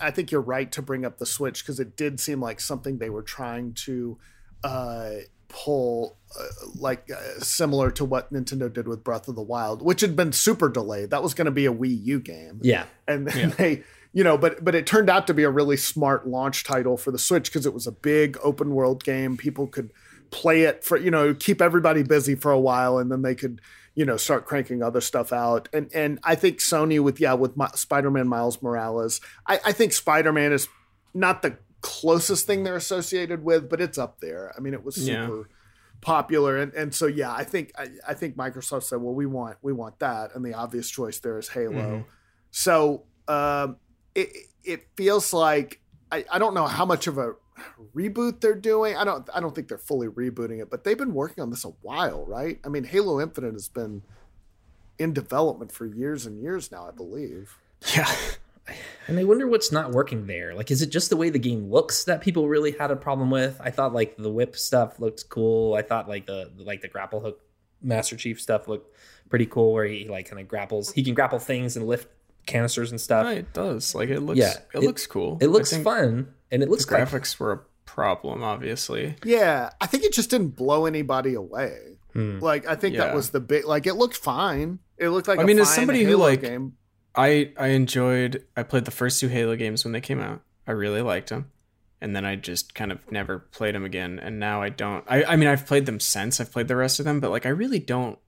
[0.00, 2.98] I think you're right to bring up the Switch because it did seem like something
[2.98, 4.16] they were trying to
[4.62, 5.10] uh,
[5.48, 6.44] pull, uh,
[6.78, 10.32] like uh, similar to what Nintendo did with Breath of the Wild, which had been
[10.32, 11.10] super delayed.
[11.10, 12.60] That was going to be a Wii U game.
[12.62, 13.54] Yeah, and then Yeah.
[13.56, 16.96] they you know but but it turned out to be a really smart launch title
[16.96, 19.90] for the switch because it was a big open world game people could
[20.30, 23.60] play it for you know keep everybody busy for a while and then they could
[23.98, 25.68] you know start cranking other stuff out.
[25.72, 29.20] And and i think sony with yeah with my, spider-man miles morales
[29.52, 30.68] I, I think spider-man is
[31.14, 34.44] not the closest thing they're associated with but it's up there.
[34.56, 35.26] I mean it was Yeah.
[35.26, 35.48] super
[36.00, 36.52] popular.
[36.62, 39.72] And, and so yeah i think I, I think microsoft said well we want we
[39.72, 40.26] want that.
[40.34, 41.74] And the obvious choice there is halo.
[41.74, 42.04] Mhm.
[42.52, 43.76] so um,
[44.14, 44.28] it
[44.62, 45.80] it feels like
[46.12, 47.32] I, I don't know how much of a
[47.94, 48.96] reboot they're doing.
[48.96, 51.64] I don't I don't think they're fully rebooting it, but they've been working on this
[51.64, 52.58] a while, right?
[52.64, 54.02] I mean, Halo Infinite has been
[54.98, 57.56] in development for years and years now, I believe.
[57.94, 58.12] Yeah,
[59.06, 60.54] and I wonder what's not working there.
[60.54, 63.30] Like, is it just the way the game looks that people really had a problem
[63.30, 63.60] with?
[63.62, 65.74] I thought like the whip stuff looked cool.
[65.74, 67.40] I thought like the like the grapple hook
[67.80, 68.94] Master Chief stuff looked
[69.30, 70.92] pretty cool, where he like kind of grapples.
[70.92, 72.08] He can grapple things and lift
[72.46, 73.24] canisters and stuff.
[73.24, 73.94] Right, it does.
[73.94, 74.38] Like it looks.
[74.38, 75.38] Yeah, it, it- looks cool.
[75.40, 79.16] It looks think fun and it The looks quite graphics were a problem, obviously.
[79.24, 81.96] Yeah, I think it just didn't blow anybody away.
[82.12, 82.38] Hmm.
[82.40, 83.06] Like I think Yeah.
[83.06, 84.78] that was the big like it looked fine.
[84.96, 86.74] It looked like I a mean, as fine somebody who, like, game.
[87.14, 88.44] I I enjoyed.
[88.56, 90.42] I played the first two Halo games when they came out.
[90.66, 91.50] I really liked them,
[92.00, 94.18] and then I just kind of never played them again.
[94.18, 95.04] And now I don't.
[95.08, 96.40] I I mean, I've played them since.
[96.40, 98.18] I've played the rest of them, but like I really don't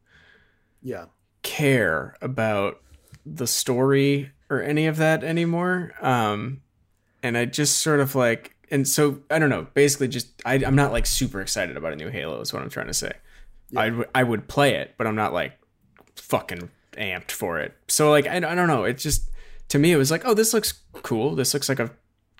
[0.83, 1.07] Yeah.
[1.43, 2.81] care about
[3.27, 5.93] the story or any of that anymore.
[6.01, 6.63] Um,
[7.23, 9.67] and I just sort of like, and so I don't know.
[9.75, 12.41] Basically, just I, I'm not like super excited about a new Halo.
[12.41, 13.13] Is what I'm trying to say.
[13.77, 15.59] I w- I would play it, but I'm not like
[16.17, 17.77] fucking amped for it.
[17.89, 18.85] So like I, I don't know.
[18.85, 19.31] It just
[19.69, 21.35] to me it was like, oh, this looks cool.
[21.35, 21.91] This looks like a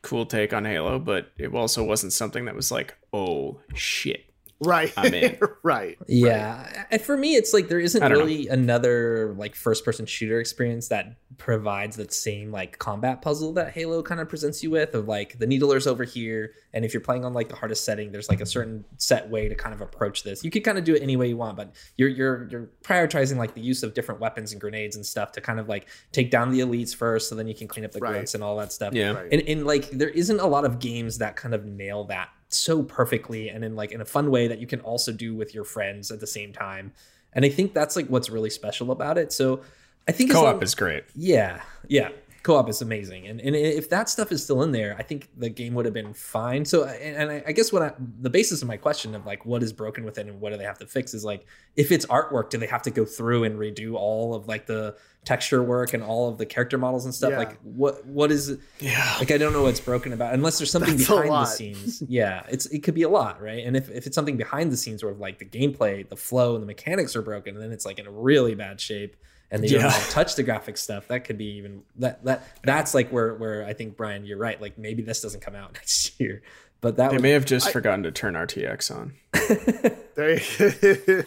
[0.03, 4.30] cool take on Halo, but it also wasn't something that was like, oh shit.
[4.63, 4.93] Right.
[4.97, 5.39] I'm in.
[5.63, 5.99] right.
[6.07, 10.39] Yeah, and for me, it's like there isn't I don't really another like first-person shooter
[10.41, 14.95] experience that provides that same like combat puzzle that Halo kind of presents you with.
[14.95, 18.13] Of like the needlers over here, and if you're playing on like the hardest setting,
[18.13, 20.45] there's like a certain set way to kind of approach this.
[20.45, 23.37] You could kind of do it any way you want, but you're you're you're prioritizing
[23.39, 26.31] like the use of different weapons and grenades and stuff to kind of like take
[26.31, 28.13] down the elites first, so then you can clean up the Right.
[28.13, 28.93] grunts and all that stuff.
[28.93, 29.13] Yeah.
[29.13, 29.33] Right.
[29.33, 32.83] and, and like there isn't a lot of games that kind of nail that so
[32.83, 35.65] perfectly and in like in a fun way that you can also do with your
[35.65, 36.93] friends at the same time.
[37.33, 39.33] And i think that's like what's really special about it.
[39.33, 39.61] So
[40.09, 41.05] i think Co-op long- is great.
[41.15, 42.09] yeah yeah
[42.43, 45.49] co-op is amazing and, and if that stuff is still in there i think the
[45.51, 48.63] game would have been fine so and, and I, I guess what I, the basis
[48.63, 50.79] of my question of like what is broken with it and what do they have
[50.79, 51.45] to fix is like
[51.77, 54.97] if it's artwork do they have to go through and redo all of like the
[55.27, 57.39] texture work and all of the character models and stuff Yeah.
[57.39, 59.17] like what what is Yeah.
[59.19, 62.03] like I don't know what's broken about unless there's something That's behind the scenes.
[62.09, 63.65] Yeah, it's it could be a lot, right?
[63.67, 66.63] And if, if it's something behind the scenes where like the gameplay, the flow, and
[66.63, 69.15] the mechanics are broken, then it's like in a really bad shape,
[69.51, 70.05] and they don't Yeah.
[70.11, 71.09] touch the graphic stuff.
[71.09, 74.61] That could be even that that that's like where where I think Brian, you're right.
[74.61, 76.43] Like maybe this doesn't come out next year,
[76.81, 79.15] but that They would, may have just forgotten to turn RTX on.
[80.17, 80.43] They,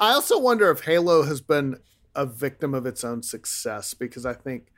[0.00, 1.80] I also wonder if Halo has been
[2.14, 4.68] a victim of its own success because I think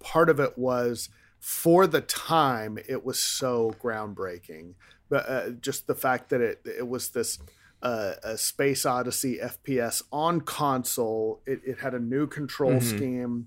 [0.00, 4.74] part of it was for the time it was so groundbreaking,
[5.08, 7.38] but uh, just the fact that it it was this.
[7.84, 11.42] Uh, a Space Odyssey FPS on console.
[11.46, 12.82] It, it had a new control Mhm.
[12.82, 13.46] scheme,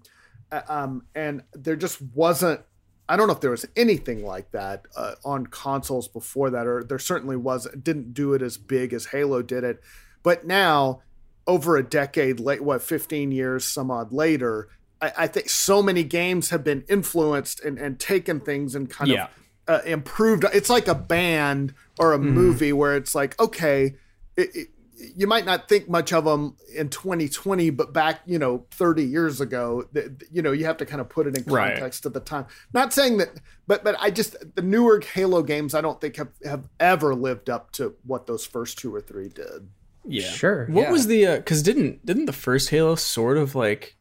[0.69, 2.62] um, and there just wasn't
[3.10, 6.84] I don't know if there was anything like that uh, on consoles before that, or
[6.84, 7.65] there certainly was.
[7.65, 9.82] It didn't do it as big as Halo did it,
[10.23, 11.02] but now,
[11.47, 14.67] over a decade late, what fifteen years, some odd later,
[15.02, 19.10] I, I think so many games have been influenced and, and taken things and kind
[19.10, 19.28] Yeah.
[19.69, 20.43] of uh, improved.
[20.54, 23.95] It's like a band or a movie where it's like, okay,
[24.38, 24.67] it, it,
[25.15, 29.39] you might not think much of them in 2020, but back, you know, 30 years
[29.39, 31.73] ago, th- th- you know, you have to kind of put it in Right.
[31.73, 32.47] context of the time.
[32.73, 33.30] Not saying that,
[33.67, 37.50] but but I just the newer Halo games, I don't think have, have ever lived
[37.50, 39.69] up to what those first two or three did.
[40.04, 40.30] Yeah.
[40.32, 40.91] Sure, What yeah.
[40.91, 43.97] was the uh cuz didn't didn't the first Halo sort of like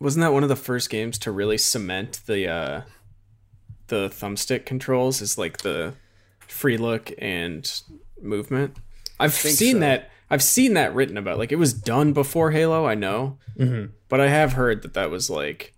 [0.00, 2.82] wasn't that one of the first games to really cement the uh
[3.88, 5.94] the thumbstick controls is like the
[6.46, 7.82] free look and
[8.22, 8.76] movement?
[9.20, 9.78] I've seen so.
[9.80, 11.38] that I've seen that written about.
[11.38, 13.90] Like it was done before Halo, I know, Mhm.
[14.08, 15.74] but I have heard that that was like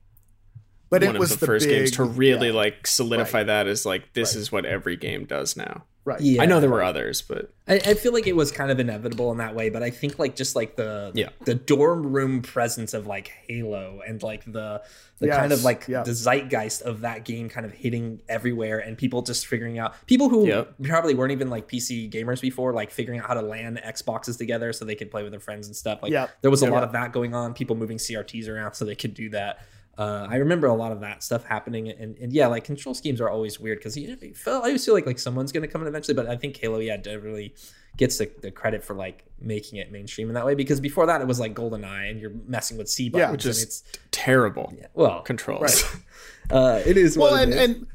[0.88, 3.38] But one it was of the, the first big, games to really yeah, like solidify
[3.38, 3.46] Right.
[3.48, 4.40] that as like this Right.
[4.40, 5.84] is what every game does now.
[6.06, 6.20] Right.
[6.20, 6.40] Yeah.
[6.40, 9.32] I know there were others, but I, I feel like it was kind of inevitable
[9.32, 11.30] in that way, but I think like just like the Yeah.
[11.44, 14.82] the dorm room presence of like Halo and like the
[15.18, 16.04] the kind of like yeah.
[16.04, 20.28] the zeitgeist of that game kind of hitting everywhere and people just figuring out people
[20.28, 20.74] who Yep.
[20.84, 24.72] probably weren't even like PC gamers before, like figuring out how to LAN Xboxes together
[24.72, 26.02] so they could play with their friends and stuff.
[26.02, 26.30] Like Yep.
[26.42, 26.72] there was a Yep.
[26.72, 27.52] lot of that going on.
[27.52, 29.58] People moving CRTs around so they could do that.
[29.98, 33.18] Uh, I remember a lot of that stuff happening, and, and yeah, like control schemes
[33.20, 35.68] are always weird because you, know, you feel, I always feel like like someone's gonna
[35.68, 37.54] come in eventually, but I think Halo, yeah, definitely
[37.96, 41.22] gets the, the credit for like making it mainstream in that way because before that
[41.22, 43.82] it was like GoldenEye and you're messing with C buttons, Yeah, and which is it's
[44.10, 45.62] terrible well, controls.
[45.82, 46.02] Right.
[46.50, 47.60] uh, it is Well, what it and, is.
[47.78, 47.86] and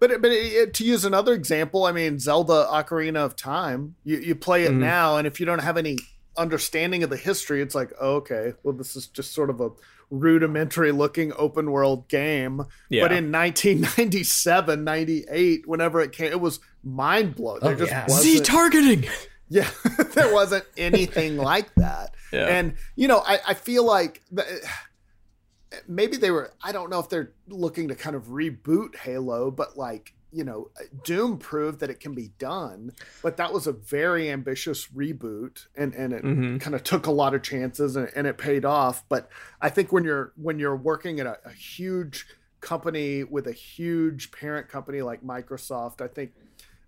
[0.00, 3.94] but but it, to use another example, I mean, Zelda: Ocarina of Time.
[4.04, 4.78] You you play it Mhm.
[4.78, 5.98] now, and if you don't have any
[6.36, 9.68] understanding of the history, it's like, oh, okay, well, this is just sort of a
[10.12, 12.62] rudimentary looking open world game.
[12.90, 13.02] Yeah.
[13.02, 17.60] But in 1997, 98, whenever it came, it was mind blowing.
[17.62, 18.06] There Oh, just yeah.
[18.06, 19.04] wasn't, Z targeting.
[19.48, 19.68] yeah,
[20.14, 22.14] there wasn't anything like that.
[22.32, 22.46] Yeah.
[22.46, 24.44] And you know, I, I feel like the,
[25.88, 26.52] maybe they were.
[26.62, 30.70] I don't know if they're looking to kind of reboot Halo, but like you know,
[31.04, 32.92] Doom proved that it can be done.
[33.22, 36.60] But that was a very ambitious reboot, and and it Mhm.
[36.60, 39.06] kind of took a lot of chances, and, and it paid off.
[39.08, 42.26] But I think when you're when you're working at a, a huge
[42.60, 46.32] company with a huge parent company like Microsoft, I think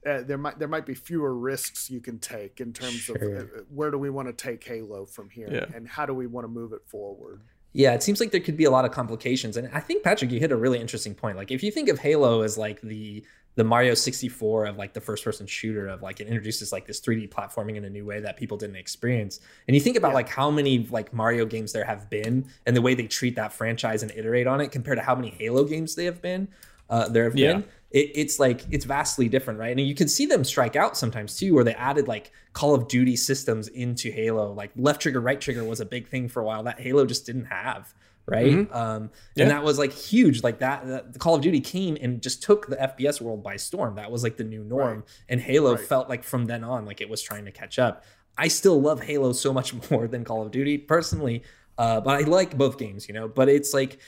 [0.07, 3.17] uh, there might there might be fewer risks you can take in terms Sure.
[3.17, 5.67] of uh, where do we want to take Halo from here Yeah.
[5.75, 7.41] and how do we want to move it forward.
[7.77, 9.57] Yeah, it seems like there could be a lot of complications.
[9.57, 11.37] And I think Patrick, you hit a really interesting point.
[11.37, 13.25] Like if you think of Halo as like the
[13.57, 17.01] the Mario 64 of like the first person shooter of like it introduces like this
[17.01, 19.39] 3D platforming in a new way that people didn't experience.
[19.69, 20.15] And you think about Yeah.
[20.15, 23.53] like how many like Mario games there have been and the way they treat that
[23.53, 26.49] franchise and iterate on it compared to how many Halo games they have been.
[26.91, 27.53] Uh, there have Yeah.
[27.55, 27.65] been.
[27.95, 29.71] It, it's like it's vastly different, right?
[29.71, 32.89] And you can see them strike out sometimes too, where they added like Call of
[32.89, 34.53] Duty systems into Halo.
[34.53, 37.25] Like left trigger, right trigger was a big thing for a while that Halo just
[37.25, 37.95] didn't have,
[38.27, 38.71] right?
[38.73, 39.45] Um, Yeah.
[39.45, 40.43] and that was like huge.
[40.43, 43.57] Like that, that, the Call of Duty came and just took the FPS world by
[43.57, 43.95] storm.
[43.95, 45.05] That was like the new norm, Right.
[45.29, 45.81] and Halo Right.
[45.87, 48.05] felt like from then on, like it was trying to catch up.
[48.37, 51.45] I still love Halo so much more than Call of Duty personally,
[51.79, 53.29] uh, but I like both games, you know.
[53.29, 53.99] But it's like,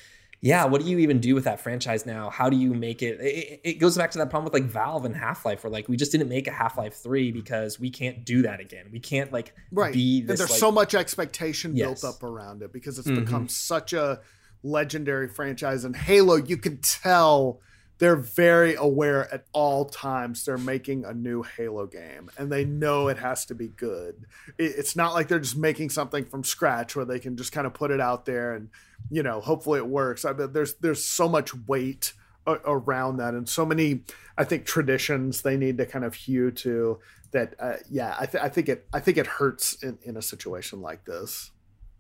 [0.40, 2.31] yeah, what do you even do with that franchise now?
[2.31, 3.20] How do you make it?
[3.20, 5.88] It, it goes back to that problem with like Valve and Half Life, where like
[5.88, 8.87] we just didn't make a Half Life three because we can't do that again.
[8.92, 12.03] We can't like right be and this there's like, so much expectation Yes.
[12.03, 13.25] built up around it because it's Mhm.
[13.25, 14.20] become such a
[14.62, 17.61] legendary franchise and halo you can tell
[17.98, 23.09] they're very aware at all times they're making a new halo game and they know
[23.09, 24.26] it has to be good.
[24.59, 27.74] It's not like they're just making something from scratch where they can just kind of
[27.74, 28.68] put it out there and
[29.11, 30.24] you know hopefully it works.
[30.24, 32.12] I there's there's so much weight
[32.46, 34.02] a- around that and so many
[34.38, 36.98] i think traditions they need to kind of hew to
[37.32, 40.22] that uh, yeah I, th- I think it i think it hurts in, in a
[40.22, 41.50] situation like this.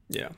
[0.08, 0.28] Yeah.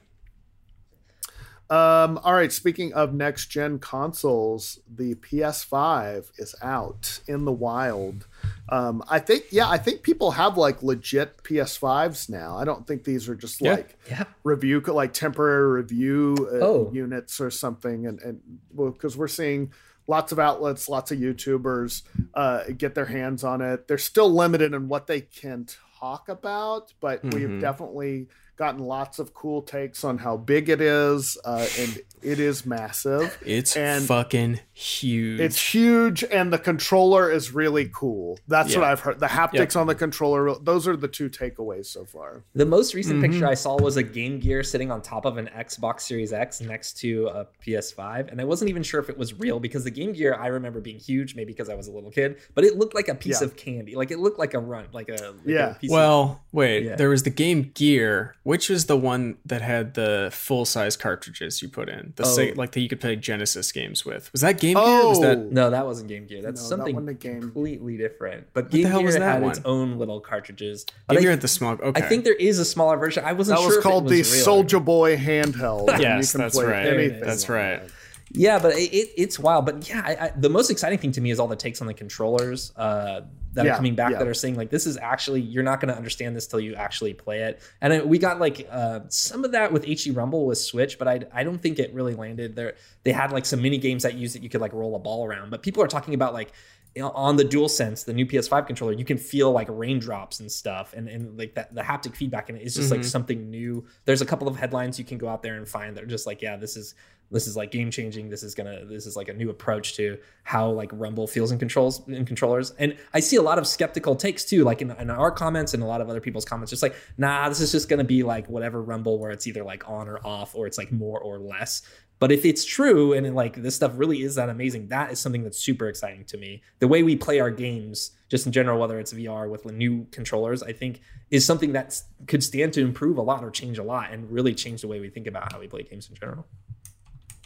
[1.70, 8.26] Um all right speaking of next gen consoles the ps5 is out in the wild
[8.70, 13.04] um i think yeah i think people have like legit ps5s now i don't think
[13.04, 13.72] these are just Yeah.
[13.74, 16.90] like yeah, review like temporary review uh, Oh.
[16.92, 18.40] units or something and and
[18.74, 19.72] because we're seeing
[20.06, 22.02] lots of outlets lots of youtubers
[22.34, 25.66] uh, get their hands on it they're still limited in what they can
[26.00, 27.60] talk about but we've Mhm.
[27.60, 28.28] definitely
[28.58, 33.38] gotten lots of cool takes on how big it is uh, and it is massive
[33.46, 35.40] It's And- fucking huge.
[35.40, 39.86] it's huge and the controller is really cool that's what i've heard the haptics on
[39.86, 43.30] the controller those are the two takeaways so far The most recent Mhm.
[43.30, 46.60] picture I saw was a Game Gear sitting on top of an Xbox Series X
[46.60, 49.90] next to a PS5, and I wasn't even sure if it was real because the
[49.90, 52.76] Game Gear I remember being huge, maybe because I was a little kid, but it
[52.76, 53.46] looked like a piece Yeah.
[53.46, 55.70] of candy, like it looked like a run, like a like Yeah.
[55.70, 56.84] A piece of, well, wait.
[56.84, 56.96] Yeah.
[56.96, 61.60] There was the Game Gear, which was the one that had the full size cartridges
[61.60, 62.26] you put in, the Oh.
[62.26, 64.32] sa- like that you could play Genesis games with.
[64.32, 64.82] Was that Game Gear?
[65.02, 65.48] or Was that Oh.
[65.50, 66.40] no, that wasn't Game Gear.
[66.40, 67.42] That's No, something wasn't a game.
[67.42, 68.46] completely different.
[68.54, 70.86] But the Game hell Gear was that had its own little cartridges.
[71.06, 71.72] But Game I, Gear had the small?
[71.74, 73.22] Okay, I think there is a smaller version.
[73.22, 74.22] I wasn't that sure That was if it called the.
[74.22, 75.98] Soldier Boy handheld.
[76.00, 76.86] Yes, that's right.
[76.86, 77.82] anything That's on right.
[77.82, 77.90] that.
[78.32, 79.66] Yeah, but it, it, it's wild.
[79.66, 81.86] But yeah, I, I, the most exciting thing to me is all the takes on
[81.86, 83.22] the controllers uh,
[83.54, 84.18] that Yeah, are coming back yeah.
[84.18, 86.74] that are saying like this is actually you're not going to understand this till you
[86.74, 87.60] actually play it.
[87.80, 91.08] And it, we got like uh, some of that with HD Rumble with Switch, but
[91.08, 92.74] I I don't think it really landed there.
[93.04, 94.42] They had like some mini games that used it.
[94.42, 96.52] You could like roll a ball around, but people are talking about like
[96.94, 100.50] you know, on the DualSense, the new PS5 controller, you can feel like raindrops and
[100.50, 103.04] stuff, and and like that the haptic feedback in it is just like Mhm.
[103.04, 103.86] something new.
[104.04, 106.26] There's a couple of headlines you can go out there and find that are just
[106.26, 106.94] like, yeah, this is
[107.30, 108.30] this is like game changing.
[108.30, 111.58] This is gonna this is like a new approach to how like Rumble feels in
[111.58, 112.72] controls in controllers.
[112.78, 115.82] And I see a lot of skeptical takes too, like in, in our comments and
[115.82, 118.48] a lot of other people's comments, just like, nah, this is just gonna be like
[118.48, 121.82] whatever Rumble where it's either like on or off or it's like more or less.
[122.20, 125.44] But if it's true and like this stuff really is that amazing, that is something
[125.44, 126.62] that's super exciting to me.
[126.80, 130.62] The way we play our games, just in general, whether it's VR with new controllers,
[130.62, 134.12] I think is something that could stand to improve a lot or change a lot
[134.12, 136.46] and really change the way we think about how we play games in general.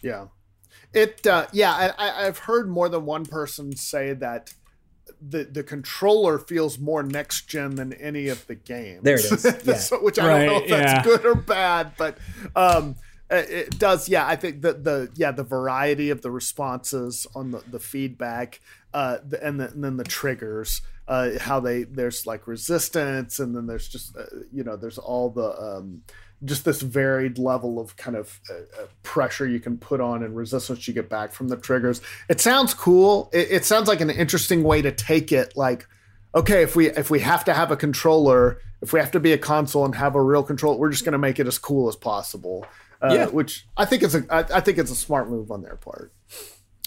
[0.02, 0.26] Yeah,
[0.92, 1.26] it.
[1.26, 4.54] Uh, yeah, I, I, I've heard more than one person say that
[5.20, 9.02] the the controller feels more next gen than any of the games.
[9.02, 9.74] There it is, yeah.
[9.76, 11.02] So- which I don't know if that's yeah.
[11.02, 12.18] good or bad, but
[12.56, 12.96] um,
[13.30, 14.08] it it does.
[14.08, 18.60] Yeah, I think the the yeah the variety of the responses on the the feedback,
[18.92, 20.82] uh, the, and, the, and then the triggers.
[21.08, 25.30] Uh, how they there's like resistance and then there's just uh, you know there's all
[25.30, 26.00] the um,
[26.44, 30.36] just this varied level of kind of uh, uh, pressure you can put on and
[30.36, 32.00] resistance you get back from the triggers.
[32.28, 33.30] It sounds cool.
[33.32, 35.56] It, it sounds like an interesting way to take it.
[35.56, 35.86] Like,
[36.34, 39.32] okay, if we if we have to have a controller, if we have to be
[39.32, 41.88] a console and have a real controller, we're just going to make it as cool
[41.88, 42.66] as possible.
[43.00, 43.26] Uh, Yeah.
[43.26, 46.12] Which I think is a I, I think it's a smart move on their part.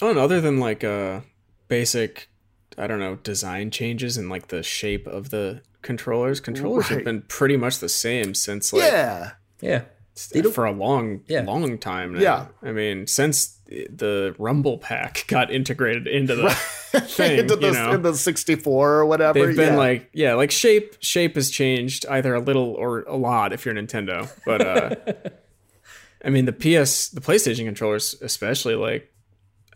[0.01, 1.21] Oh, and other than like uh
[1.67, 2.30] basic,
[2.77, 6.95] I don't know, design changes and like the shape of the controllers, controllers Right.
[6.97, 9.32] have been pretty much the same since like yeah.
[9.62, 9.82] Yeah.
[10.16, 11.43] s- They don't- for a long, Yeah.
[11.43, 12.20] long time now.
[12.20, 12.45] Yeah.
[12.64, 16.49] I mean, since the Rumble Pack got integrated into the
[17.01, 19.45] thing, into the, you know, in the 64 or whatever.
[19.45, 19.78] they've been yeah.
[19.80, 23.74] like, yeah, like shape shape has changed either a little or a lot if you're
[23.74, 24.95] Nintendo, but uh
[26.24, 29.12] I mean the PS the PlayStation controllers especially like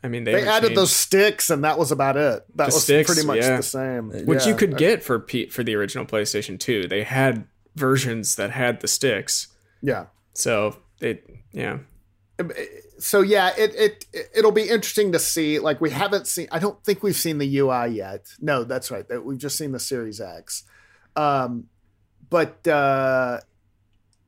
[0.02, 2.46] I mean, they, They added changed- those sticks, and that was about it.
[2.56, 3.58] That The was sticks, pretty much yeah.
[3.58, 4.12] the same.
[4.26, 4.58] which you Yeah.
[4.58, 6.88] could get for P- for the original PlayStation 2.
[6.88, 9.48] They had versions that had the sticks.
[9.82, 10.06] Yeah.
[10.34, 11.80] So it yeah.
[13.00, 14.06] so yeah, it it
[14.36, 15.60] it'll be interesting to see.
[15.60, 16.48] Like we haven't seen.
[16.52, 18.28] I don't think we've seen the UI yet.
[18.40, 19.08] No, that's right.
[19.08, 20.64] That we've just seen the Series X.
[21.16, 21.68] Um,
[22.30, 23.40] but uh,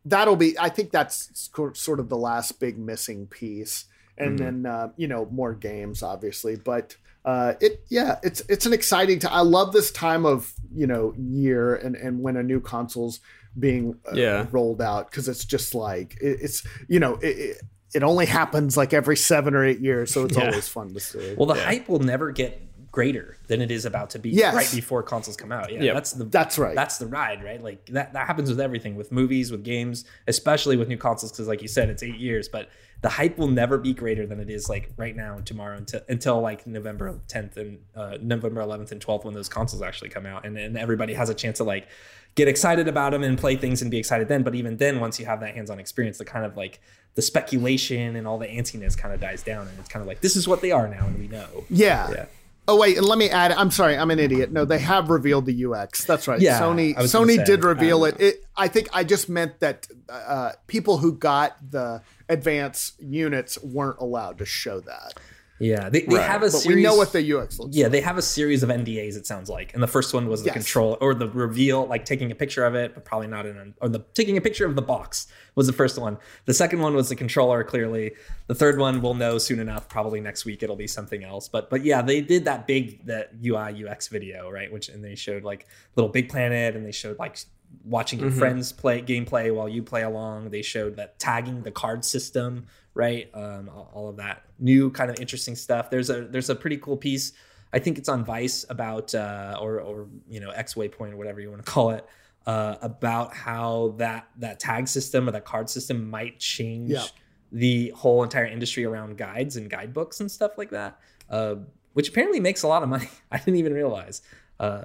[0.06, 0.58] that'll be.
[0.60, 3.86] I think that's sort of the last big missing piece,
[4.18, 6.56] and then uh, you know more games, obviously.
[6.56, 9.34] But uh, it yeah, it's it's an exciting time.
[9.34, 13.20] I love this time of you know year and and when a new console's
[13.60, 14.47] being uh, Yeah.
[14.52, 17.58] rolled out because it's just like it, it's you know it, it
[17.93, 20.45] it only happens like every seven or eight years, so it's Yeah.
[20.47, 21.36] always fun to see.
[21.38, 21.66] Well, the Yeah.
[21.66, 24.53] hype will never get greater than it is about to be Yes.
[24.53, 25.71] right before consoles come out.
[25.71, 25.93] Yeah, Yep.
[25.95, 26.75] that's the That's right.
[26.75, 27.63] That's the ride, right?
[27.63, 31.47] Like that that happens with everything, with movies, with games, especially with new consoles because
[31.47, 32.69] like you said it's 8 years, but
[33.01, 36.01] the hype will never be greater than it is like right now and tomorrow until
[36.09, 40.25] until like November 10th and uh, November 11th and 12th when those consoles actually come
[40.25, 41.87] out and and everybody has a chance to like
[42.35, 45.19] get excited about them and play things and be excited then, but even then once
[45.19, 46.79] you have that hands-on experience the kind of like
[47.15, 50.21] the speculation and all the antsiness kind of dies down and it's kind of like
[50.21, 51.63] this is what they are now and we know.
[51.69, 52.09] yeah.
[52.11, 52.25] Yeah.
[52.72, 53.51] Oh wait, and let me add.
[53.51, 54.49] I'm sorry, I'm an idiot.
[54.53, 56.05] No, they have revealed the UX.
[56.05, 56.39] That's right.
[56.39, 58.15] Yeah, Sony I was gonna Sony say, did reveal it.
[58.22, 58.45] It.
[58.55, 64.38] I think I just meant that uh, people who got the advanced units weren't allowed
[64.38, 65.15] to show that.
[65.62, 66.28] Yeah, they, they Right.
[66.28, 67.76] have a But series we know what the UX looks.
[67.76, 69.16] Yeah, they have a series of NDAs.
[69.16, 70.55] It sounds like, and the first one was the Yes.
[70.55, 73.76] control or the reveal, like taking a picture of it, but probably not in an
[73.80, 76.18] or the taking a picture of the box was the first one.
[76.45, 77.64] The second one was the controller.
[77.64, 78.14] Clearly,
[78.47, 79.88] the third one we'll know soon enough.
[79.88, 81.47] Probably next week it'll be something else.
[81.47, 85.14] But but yeah, they did that big that UI UX video right, which and they
[85.16, 87.38] showed like little Big Planet, and they showed like
[87.86, 88.39] watching your mm-hmm.
[88.39, 90.49] friends play gameplay while you play along.
[90.49, 93.29] They showed that tagging the card system, right?
[93.33, 95.89] Um, all of that new kind of interesting stuff.
[95.89, 97.33] There's a there's a pretty cool piece.
[97.73, 101.39] I think it's on Vice about uh, or or you know X Waypoint or whatever
[101.39, 102.05] you want to call it
[102.45, 107.05] uh, about how that that tag system or that card system might change Yeah.
[107.51, 110.99] the whole entire industry around guides and guidebooks and stuff like that.
[111.29, 111.55] Uh,
[111.93, 113.09] which apparently makes a lot of money.
[113.31, 114.21] I didn't even realize.
[114.59, 114.83] Uh,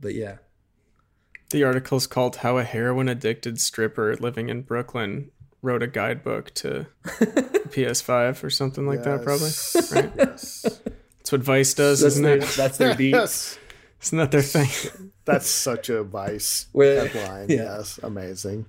[0.00, 0.36] but yeah.
[1.50, 5.30] The article's called How a Heroin Addicted Stripper Living in Brooklyn
[5.66, 9.50] Wrote a Guidebook to PS5 or something like that, probably.
[9.90, 10.12] Right?
[10.16, 10.62] Yes.
[11.18, 12.48] That's what Vice does, That's isn't their, it?
[12.56, 13.14] that's their beat.
[13.14, 13.58] yes.
[14.00, 15.10] Isn't that their thing?
[15.24, 17.48] That's such a vice headline.
[17.48, 17.56] yeah.
[17.78, 18.66] Yes, amazing.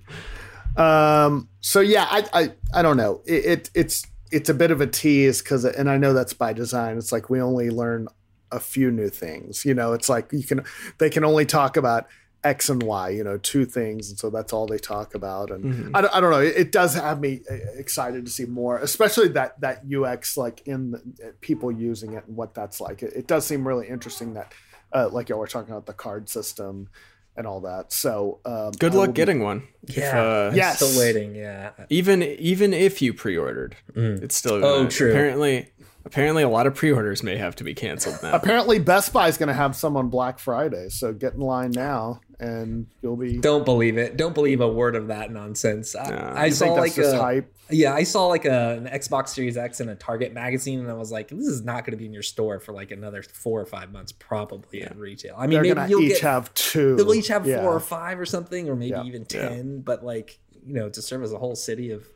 [0.76, 1.48] Um.
[1.60, 3.22] So yeah, I I, I don't know.
[3.26, 6.52] It, it it's it's a bit of a tease because, and I know that's by
[6.52, 6.98] design.
[6.98, 8.08] It's like we only learn
[8.50, 9.64] a few new things.
[9.64, 10.64] You know, it's like you can
[10.98, 12.08] they can only talk about
[12.44, 13.10] X and Y.
[13.10, 15.50] You know, two things, and so that's all they talk about.
[15.50, 15.90] And Mhm.
[15.94, 16.40] I, don't, I don't know.
[16.40, 20.62] It, it does have me uh, excited to see more, especially that that UX like
[20.66, 23.02] in the, people using it and what that's like.
[23.02, 24.52] It, it does seem really interesting that,
[24.92, 26.88] uh, like y'all were talking about the card system
[27.36, 27.92] and all that.
[27.92, 29.62] So um, Good I will luck be- getting one.
[29.86, 30.20] If, Yeah.
[30.20, 30.76] uh, Yes.
[30.80, 31.34] Still waiting.
[31.34, 31.70] Yeah.
[31.88, 34.22] even even if you pre-ordered, Mm.
[34.22, 35.10] it's still Oh, gonna- true.
[35.10, 35.70] Apparently,
[36.04, 38.32] apparently, a lot of pre-orders may have to be canceled now.
[38.34, 41.70] Apparently, Best Buy is going to have some on Black Friday, so get in line
[41.72, 43.38] now, and you'll be.
[43.38, 44.16] Don't believe it.
[44.16, 45.94] Don't believe a word of that nonsense.
[45.96, 46.32] I, Nah.
[46.34, 47.54] I I saw like a, hype.
[47.70, 50.94] Yeah, I saw like a, an Xbox Series X in a Target magazine, and I
[50.94, 53.60] was like, "This is not going to be in your store for like another four
[53.60, 56.22] or five months, probably in retail." I mean, They're maybe going you'll to each get
[56.22, 56.96] have two.
[56.96, 57.62] they'll each have Yeah.
[57.62, 59.04] four or five or something, or maybe Yeah.
[59.04, 59.48] even Yeah.
[59.48, 59.80] ten.
[59.80, 62.06] But like, you know, to serve as a whole city of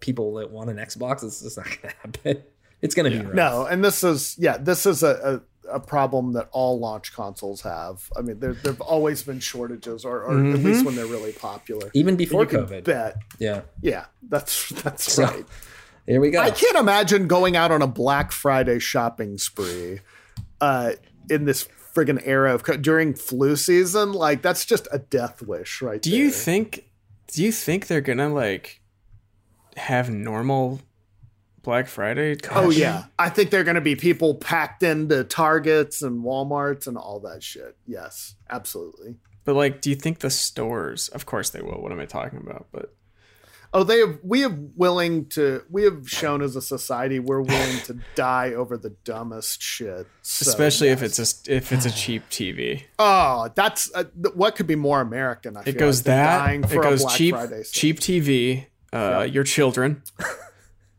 [0.00, 2.42] people that want an Xbox, it's just not going to happen.
[2.82, 3.34] It's going to be rough.
[3.36, 5.40] No, and this is yeah, this is a, a,
[5.70, 8.08] a problem that all launch consoles have.
[8.16, 10.64] I mean, there there've always been shortages, or, or at Mhm.
[10.64, 11.90] least when they're really popular.
[11.94, 12.84] even before COVID.
[12.84, 15.44] bet, Yeah, yeah, that's that's So- right.
[16.06, 16.40] here we go.
[16.40, 20.00] I can't imagine going out on a Black Friday shopping spree
[20.60, 20.92] uh,
[21.30, 24.12] in this friggin' era of co- during flu season.
[24.12, 26.00] Like that's just a death wish, right?
[26.02, 26.86] Do you think?
[27.28, 28.80] Do you think they're gonna like
[29.76, 30.80] have normal
[31.62, 32.36] Black Friday?
[32.50, 36.96] Oh yeah, I think they're going to be people packed into Targets and WalMarts and
[36.96, 37.76] all that shit.
[37.86, 39.16] Yes, absolutely.
[39.44, 41.08] But like, do you think the stores?
[41.08, 41.80] Of course they will.
[41.80, 42.66] What am I talking about?
[42.72, 42.94] But
[43.74, 44.18] Oh, they have.
[44.22, 45.62] We have willing to.
[45.70, 50.06] We have shown as a society we're willing to die over the dumbest shit.
[50.20, 54.04] So, especially if it's a if it's a cheap TV, Oh, that's uh,
[54.34, 55.56] what could be more American.
[55.56, 60.02] I it goes like, that dying it goes cheap Friday cheap TV, uh, your children,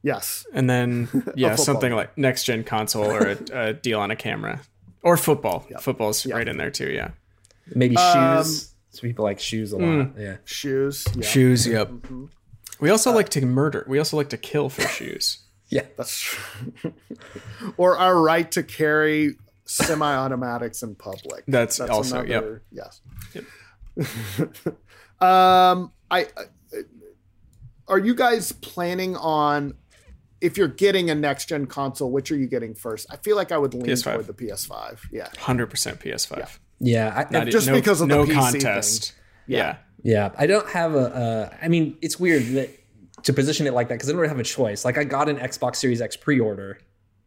[0.03, 3.37] Yes, and then yeah, something like next gen console or a,
[3.69, 4.61] a deal on a camera
[5.01, 5.65] or football.
[5.79, 6.35] Football's Yep.
[6.37, 6.91] right in there too.
[6.91, 7.11] Yeah,
[7.73, 8.73] Maybe Um, shoes.
[8.91, 9.85] So people like shoes a lot.
[9.85, 10.19] Mm.
[10.19, 10.35] Yeah.
[10.45, 11.05] shoes.
[11.15, 11.25] Yeah.
[11.27, 11.65] shoes.
[11.65, 11.89] Yep.
[11.89, 12.29] Mhm.
[12.79, 13.85] We also like to murder.
[13.87, 15.39] We also like to kill for shoes.
[15.69, 15.85] Yeah.
[15.97, 16.93] That's true.
[17.77, 21.45] or our right to carry semi-automatics in public.
[21.47, 22.61] That's also- yep.
[22.71, 23.01] yes.
[25.19, 26.43] um, I, I
[27.87, 29.73] are you guys planning on
[30.43, 33.07] if you're getting a next gen console, which are you getting first?
[33.09, 34.03] I feel like I would lean PS5.
[34.13, 34.99] toward the PS5.
[35.11, 35.27] Yeah.
[35.39, 36.59] Hundred percent PS5.
[36.79, 39.13] Yeah, I, Not- Just no, because of the PC contest.
[39.47, 39.77] Yeah.
[40.03, 40.99] Yeah, I don't have a.
[41.51, 42.69] Uh, I mean, it's weird that
[43.23, 44.83] to position it like that because I don't really have a choice.
[44.83, 46.77] Like, I got an Xbox Series X pre-order.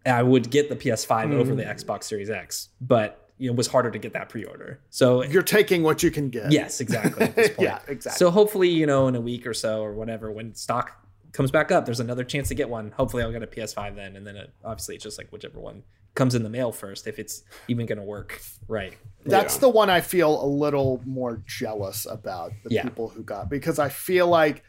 [0.04, 3.56] And I would get the PS5 over the Xbox Series X, but you know, it
[3.56, 4.78] was harder to get that pre-order.
[4.90, 6.52] So You're taking what you can get.
[6.52, 7.24] yes, exactly.
[7.24, 7.60] at this point.
[7.60, 8.16] yeah, exactly.
[8.18, 10.92] So hopefully, you know, in a week or so or whatever, when stock
[11.36, 12.90] comes back up, there's another chance to get one.
[12.92, 15.82] Hopefully, I'll get a PS5 then, and then it, obviously it's just like whichever one
[16.14, 18.94] comes in the mail first, if it's even going to work right.
[19.24, 19.60] That's Yeah.
[19.60, 22.82] the one I feel a little more jealous about the Yeah.
[22.84, 24.62] people who got because I feel like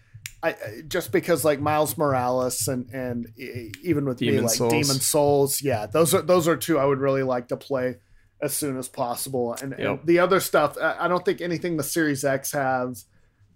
[0.43, 0.55] I I-
[0.87, 4.71] just because like Miles Morales and and e- even with me Demon like Souls.
[4.73, 7.95] Demon Souls, yeah, those are those are two I would really like to play
[8.41, 9.55] as soon as possible.
[9.61, 13.05] And, and the other stuff, I I don't think anything the Series X has.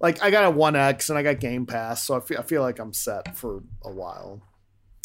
[0.02, 2.44] Like I got a One X and I got Game Pass, so I feel I
[2.44, 4.42] feel like I'm set for a while.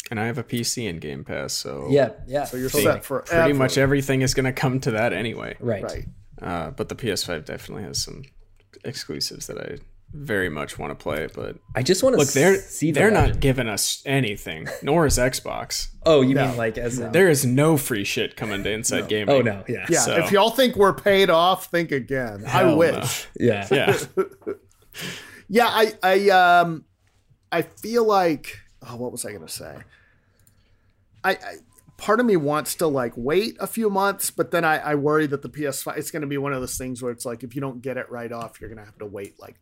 [0.09, 2.45] And I have a PC in Game Pass, so Yeah, yeah.
[2.45, 2.93] So you're totally.
[2.93, 5.55] set for pretty much everything is going to come to that anyway.
[5.59, 5.83] right.
[5.83, 6.05] right.
[6.41, 8.21] Uh, but the PS5 definitely has some
[8.85, 9.77] exclusives that I
[10.13, 11.27] very much want to play.
[11.33, 12.91] But I just want to look, they're see.
[12.91, 13.41] they're not legend.
[13.41, 15.87] giving us anything, nor is Xbox.
[16.05, 16.47] Oh, you No.
[16.47, 19.35] mean like as a, There is no free shit coming to Inside Gaming.
[19.35, 22.43] Oh no, yeah, Yeah, So- if y'all think we're paid off, think again.
[22.45, 22.77] I Hell no.
[22.77, 23.27] wish.
[23.37, 23.97] yeah, Yeah,
[25.49, 26.85] Yeah, I I um
[27.51, 29.77] I feel like oh what was I gonna say?
[31.23, 31.37] I, I
[31.97, 35.25] part of me wants to like wait a few months, but then I, I worry
[35.27, 37.61] that the PS5 it's gonna be one of those things where it's like if you
[37.61, 39.55] don't get it right off, you're gonna have to wait like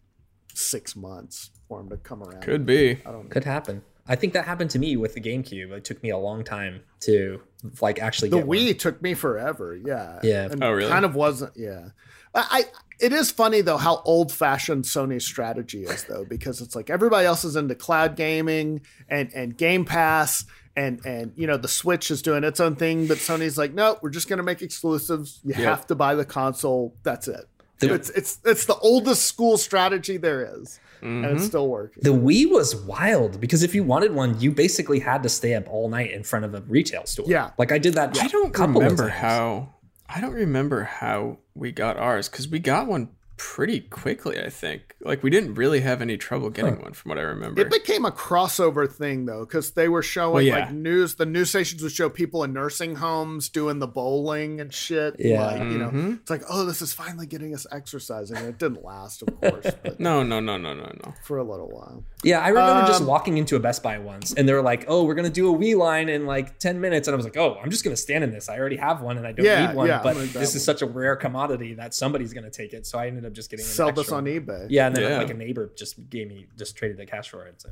[0.54, 2.42] six months for them to come around.
[2.42, 2.92] could be.
[3.06, 3.30] I don't know.
[3.30, 3.84] could happen.
[4.08, 5.72] I think that happened to me with the GameCube.
[5.72, 7.42] It took me a long time to
[7.82, 8.58] like actually The get one.
[8.58, 9.76] Wii took me forever.
[9.76, 10.20] Yeah.
[10.22, 10.46] Yeah.
[10.46, 10.90] And Oh, really?
[10.92, 11.54] Kind of wasn't.
[11.56, 11.90] Yeah.
[12.36, 12.66] I.
[13.02, 16.89] I it is funny though how old fashioned Sony's strategy is though because it's like
[16.89, 20.46] everybody else is into cloud gaming and and Game Pass
[20.78, 23.98] and and you know the Switch is doing its own thing but Sony's like no
[24.02, 25.64] we're just gonna make exclusives you Yep.
[25.64, 27.46] have to buy the console that's it
[27.80, 31.36] The- it's it's it's the oldest school strategy there is and Mm-hmm.
[31.36, 35.22] it's still working The Wii was wild because if you wanted one, you basically had
[35.24, 37.26] to stay up all night in front of a retail store.
[37.28, 37.52] Yeah.
[37.60, 38.18] like I did that.
[38.20, 39.20] I don't couple of remember times.
[39.22, 39.70] how.
[40.08, 44.40] I don't remember how we got ours because we got one pretty quickly.
[44.40, 47.62] I think like we didn't really have any trouble getting one from what I remember.
[47.62, 50.60] It became a crossover thing though, because they were showing Well, yeah.
[50.66, 51.16] like news.
[51.16, 55.16] The news stations would show people in nursing homes doing the bowling and shit.
[55.20, 55.46] Yeah.
[55.48, 56.20] like, you know, Mhm.
[56.22, 58.38] it's like, oh, this is finally getting us exercising.
[58.38, 61.14] And it didn't last, of course, but no, no, no, no, no, no.
[61.24, 62.04] for a little while.
[62.24, 64.86] Yeah, I remember just Um, walking into a Best Buy once, and they were like,
[64.88, 67.38] "Oh, we're gonna do a Wii line in like ten minutes," and I was like,
[67.38, 68.50] "Oh, I'm just gonna stand in this.
[68.50, 69.88] I already have one, and I don't Yeah, need one.
[69.88, 72.86] yeah, but gonna grab this is such a rare commodity that somebody's gonna take it."
[72.88, 74.68] So I ended up just getting an Sell this on eBay.
[74.70, 75.18] Yeah, and then Yeah.
[75.18, 77.62] like a neighbor just gave me just traded the cash for it.
[77.62, 77.70] So,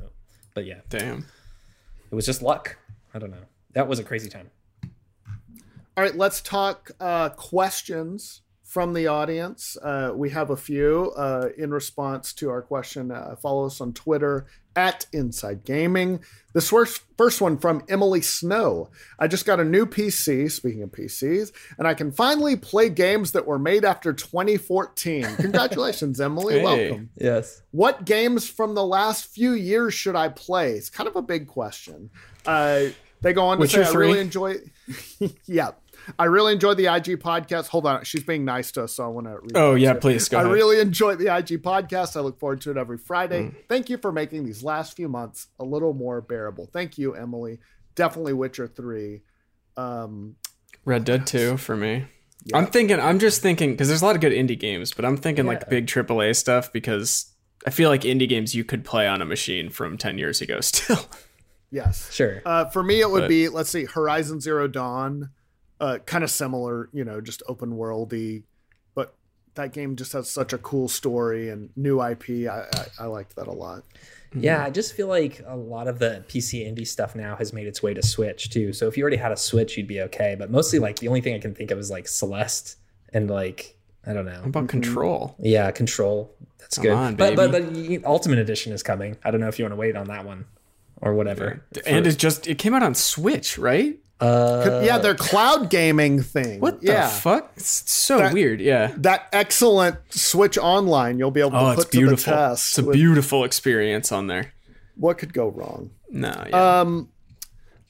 [0.54, 1.24] but yeah, Damn.
[2.10, 2.76] it was just luck.
[3.12, 3.44] I don't know.
[3.72, 4.50] That was a crazy time.
[5.96, 8.42] All right, let's talk uh, questions
[8.74, 9.76] from the audience.
[9.80, 13.12] Uh, we have a few uh, in response to our question.
[13.12, 16.18] Uh, follow us on Twitter at Inside Gaming.
[16.54, 18.90] This first, first one from Emily Snow.
[19.16, 23.30] I just got a new PC, speaking of PCs, and I can finally play games
[23.30, 25.22] that were made after 2014.
[25.36, 26.58] Congratulations, Emily.
[26.58, 26.64] Hey.
[26.64, 27.10] Welcome.
[27.16, 27.62] Yes.
[27.70, 30.72] What games from the last few years should I play?
[30.72, 32.10] It's kind of a big question.
[32.44, 32.86] Uh,
[33.20, 34.56] they go on to Witcher say, I really enjoy.
[35.46, 35.70] yeah,
[36.18, 37.68] I really enjoyed the IG podcast.
[37.68, 39.38] Hold on, she's being nice to us, so I want to.
[39.54, 40.52] Oh yeah, please go I ahead.
[40.52, 42.16] really enjoy the IG podcast.
[42.16, 43.44] I look forward to it every Friday.
[43.44, 43.54] Mm.
[43.68, 46.68] Thank you for making these last few months a little more bearable.
[46.72, 47.58] Thank you, Emily.
[47.94, 49.22] Definitely Witcher Three.
[49.76, 50.36] Um,
[50.84, 52.04] Red Dead 2 for me.
[52.52, 55.16] I'm thinking, I'm just thinking, because there's a lot of good indie games, but I'm
[55.16, 55.68] thinking like Yeah.
[55.70, 57.32] big AAA stuff because
[57.66, 60.60] I feel like indie games you could play on a machine from 10 years ago
[60.60, 60.98] still.
[61.70, 62.42] yes, Sure.
[62.44, 65.30] Uh, for me, it would But- be let's see, Horizon Zero Dawn,
[65.84, 68.44] uh, kind of similar, you know, just open worldy,
[68.94, 69.14] but
[69.54, 72.48] that game just has such a cool story and new IP.
[72.48, 73.84] I, I, I liked that a lot.
[74.36, 77.68] Yeah, I just feel like a lot of the PC indie stuff now has made
[77.68, 78.72] its way to Switch too.
[78.72, 80.34] So if you already had a Switch, you'd be okay.
[80.36, 82.76] But mostly, like the only thing I can think of is like Celeste
[83.12, 84.40] and like I don't know.
[84.40, 85.36] How about Control?
[85.38, 86.34] Yeah, Control.
[86.58, 86.92] That's Come good.
[86.92, 89.16] on, but, but but Ultimate Edition is coming.
[89.22, 90.46] I don't know if you want to wait on that one
[91.00, 91.62] or whatever.
[91.86, 93.98] And it just, it came out on Switch, right?
[94.20, 96.60] Uh, yeah, their cloud gaming thing.
[96.60, 97.52] What the fuck?
[97.56, 98.60] It's so That- weird.
[98.60, 98.92] Yeah.
[98.98, 102.16] that excellent Switch Online you'll be able to Oh, put it's beautiful.
[102.16, 102.66] to the test.
[102.68, 104.52] It's a with- beautiful experience on there.
[104.96, 105.90] what could go wrong?
[106.08, 106.80] No, yeah.
[106.80, 107.08] Um,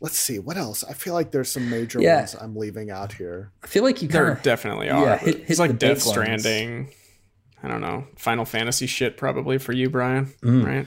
[0.01, 0.83] let's see what else.
[0.85, 2.21] I feel like there's some major Yeah.
[2.21, 3.51] ones I'm leaving out here.
[3.63, 5.05] I feel like you There kind of definitely are.
[5.05, 6.43] yeah, hit- hit it's like the Death big ones.
[6.43, 6.89] Stranding.
[7.63, 8.07] I don't know.
[8.17, 10.33] Final Fantasy shit probably for you, Brian.
[10.43, 10.65] Mm.
[10.67, 10.87] Right?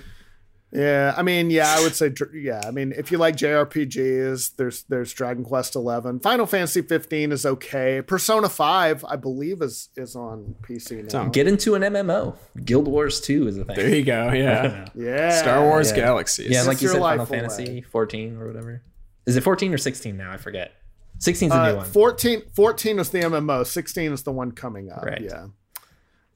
[0.72, 4.84] Yeah, I mean, yeah, I would say, yeah, I mean, if you like JRPGs, there's
[4.84, 8.01] there's Dragon Quest Eleven, Final Fantasy 15 is okay.
[8.01, 11.22] Persona 5, I believe, is is on PC now.
[11.22, 12.36] on- get into an MMO.
[12.65, 13.76] Guild Wars 2 is a thing.
[13.78, 14.32] There you go.
[14.34, 14.89] Yeah.
[14.95, 15.95] yeah, Star Wars Yeah.
[15.97, 16.49] Galaxies.
[16.49, 17.47] Yeah, like It's you said, life Final away.
[17.47, 18.82] Fantasy 14 or whatever.
[19.26, 20.32] Is it 14 or 16 now?
[20.32, 20.74] I forget.
[21.20, 21.86] 16 is a new Uh, one.
[21.86, 23.65] 14, 14 is the MMO.
[23.65, 25.03] 16 is the one coming up.
[25.03, 25.22] Right.
[25.22, 25.47] Yeah,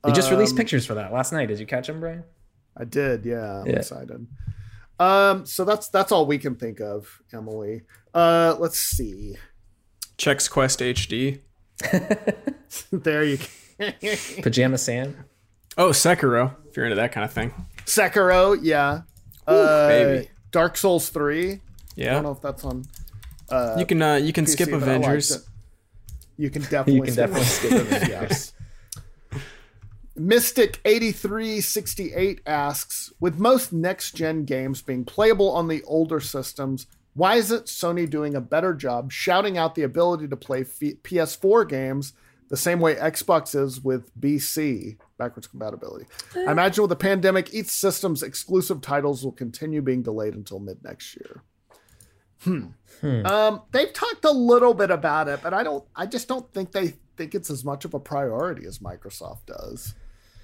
[0.06, 1.48] they just released um, pictures for that last night.
[1.48, 2.24] Did you catch them, Brian?
[2.78, 3.26] I did.
[3.26, 3.78] Yeah, I'm Yeah.
[3.78, 4.28] excited.
[5.00, 7.82] Um, so that's that's all we can think of, Emily.
[8.14, 9.36] Uh, let's see.
[10.18, 11.40] Chex Quest HD.
[12.92, 13.38] there you
[13.80, 13.92] go.
[14.44, 15.26] Pajama Sam.
[15.78, 16.56] Oh, Sekiro.
[16.70, 17.54] If you're into that kind of thing.
[17.86, 19.02] Sekiro, yeah.
[19.48, 20.30] uh, baby.
[20.52, 21.60] Dark Souls 3.
[21.96, 22.12] Yeah.
[22.12, 22.84] I don't know if that's on
[23.50, 25.48] uh, You can uh, you can PC, skip but I liked Avengers.
[26.38, 28.10] You can definitely can definitely skip Avengers.
[28.10, 28.54] Yes.
[30.28, 37.38] Mystic 8368 asks, with most next gen games being playable on the older systems, why
[37.38, 42.14] isn't Sony doing a better job shouting out the ability to play F- PS4 games
[42.50, 46.06] the same way Xbox is with BC, backwards compatibility?
[46.36, 50.84] I imagine with the pandemic, each system's exclusive titles will continue being delayed until mid
[50.84, 51.42] next year.
[52.44, 53.26] Hmm.
[53.26, 55.84] Um, they've talked a little bit about it, but I don't.
[55.96, 59.96] I just don't think they think it's as much of a priority as Microsoft does.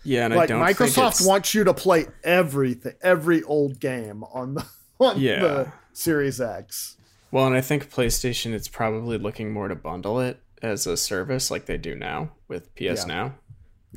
[0.07, 4.53] Yeah, and like I don't Microsoft wants you to play everything, every old game on
[4.53, 4.65] the
[4.99, 5.39] on Yeah.
[5.39, 6.95] the Series X.
[7.29, 11.51] Well, and I think PlayStation it's probably looking more to bundle it as a service
[11.51, 13.05] like they do now with PS Yeah.
[13.05, 13.35] Now.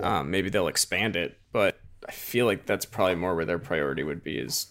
[0.01, 4.03] Um, maybe they'll expand it, but I feel like that's probably more where their priority
[4.03, 4.67] would be is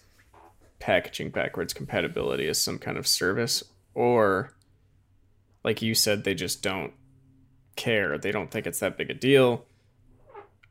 [0.80, 3.64] packaging backwards compatibility as some kind of service
[3.94, 4.54] or
[5.64, 6.94] like you said they just don't
[7.76, 8.18] care.
[8.18, 9.66] They don't think it's that big a deal.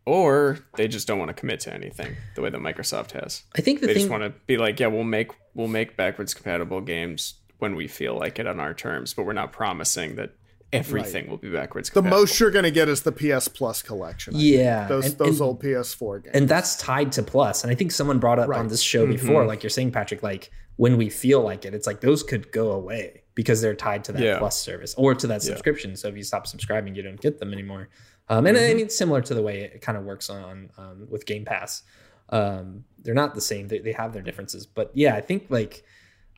[0.09, 3.61] Or they just don't want to commit to anything the way that Microsoft has I
[3.61, 4.03] think the they thing.
[4.03, 7.89] just want to be like, yeah, we'll make we'll make backwards compatible games when we
[7.89, 10.31] feel like it on our terms, but we're not promising that
[10.73, 12.17] everything will be backwards Compatible.
[12.19, 14.37] The most you're going to get is the PS Plus collection.
[14.37, 14.89] I Yeah, think.
[14.89, 16.37] those and- those and- old PS4 games.
[16.37, 17.31] and that's tied to Plus.
[17.33, 18.59] plus and i think someone brought up Right.
[18.61, 19.13] on this show Mm-hmm.
[19.13, 22.53] before like you're saying patrick like when we feel like it it's like those could
[22.53, 24.39] go away because they're tied to that Yeah.
[24.39, 27.53] plus service or to that subscription so if you stop subscribing you don't get them
[27.53, 27.89] anymore
[28.29, 28.71] um, and Mm-hmm.
[28.71, 31.83] i mean similar to the way it kind of works on um, with game pass
[32.31, 35.85] um, they're not the same they, they have their differences but yeah i think like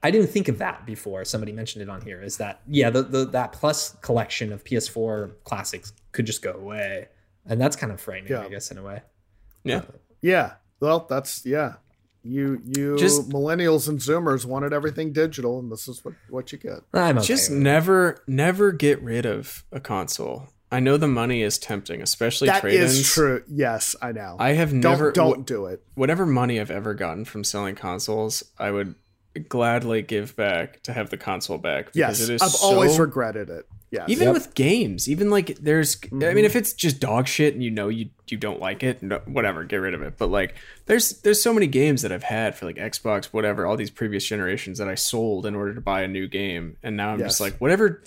[0.02, 1.26] I didn't think of that before.
[1.26, 2.22] Somebody mentioned it on here.
[2.22, 2.88] Is that yeah?
[2.88, 7.08] The, the that plus collection of PS4 classics could just go away,
[7.44, 8.40] and that's kind of frightening, Yeah.
[8.44, 9.02] I guess, in a way.
[9.62, 9.82] yeah.
[10.22, 11.74] yeah, well, that's yeah.
[12.22, 16.56] You you Just- millennials and Zoomers wanted everything digital, and this is what what you
[16.56, 16.78] get.
[16.94, 17.26] I'm okay.
[17.26, 20.48] Just never never get rid of a console.
[20.72, 22.94] I know the money is tempting, especially That trade-ins.
[22.98, 23.42] is true.
[23.48, 24.36] Yes, I know.
[24.38, 25.82] I have don't never don't do it.
[25.94, 28.94] whatever money I've ever gotten from selling consoles, I would
[29.48, 32.98] gladly give back to have the console back because Yes, it is I've so always
[32.98, 33.66] regretted it.
[33.92, 34.08] Yes.
[34.08, 34.34] even Yep.
[34.34, 36.34] with games even like there's i Mm-hmm.
[36.36, 39.20] mean if it's just dog shit and you know you you don't like it no,
[39.26, 40.54] whatever get rid of it but like
[40.86, 44.24] there's there's so many games that i've had for like xbox whatever all these previous
[44.24, 47.30] generations that i sold in order to buy a new game and now i'm Yes.
[47.30, 48.00] just like whatever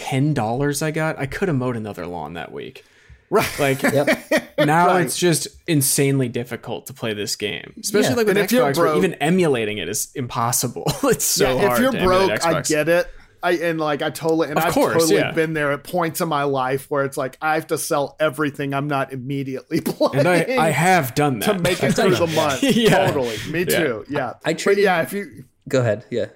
[0.00, 2.84] ten dollars i got i could have mowed another lawn that week
[3.28, 3.58] right.
[3.58, 4.08] like Yep.
[4.58, 5.04] now Right.
[5.04, 8.16] it's just insanely difficult to play this game especially Yeah.
[8.16, 11.66] like with And if you're xbox broke- even emulating it is impossible it's so yeah,
[11.66, 13.06] hard if you're to emulate broke, I get it.
[13.42, 15.32] I and like I totally and Of I've course, totally yeah.
[15.32, 18.74] been there at points in my life where it's like I have to sell everything
[18.74, 22.26] I'm not immediately playing and i i have done that to make it through the
[22.26, 22.62] month.
[22.62, 23.06] Yeah.
[23.06, 24.04] Totally, me too.
[24.10, 26.04] Yeah, I But traded- yeah, if you Go ahead.
[26.10, 26.26] Yeah.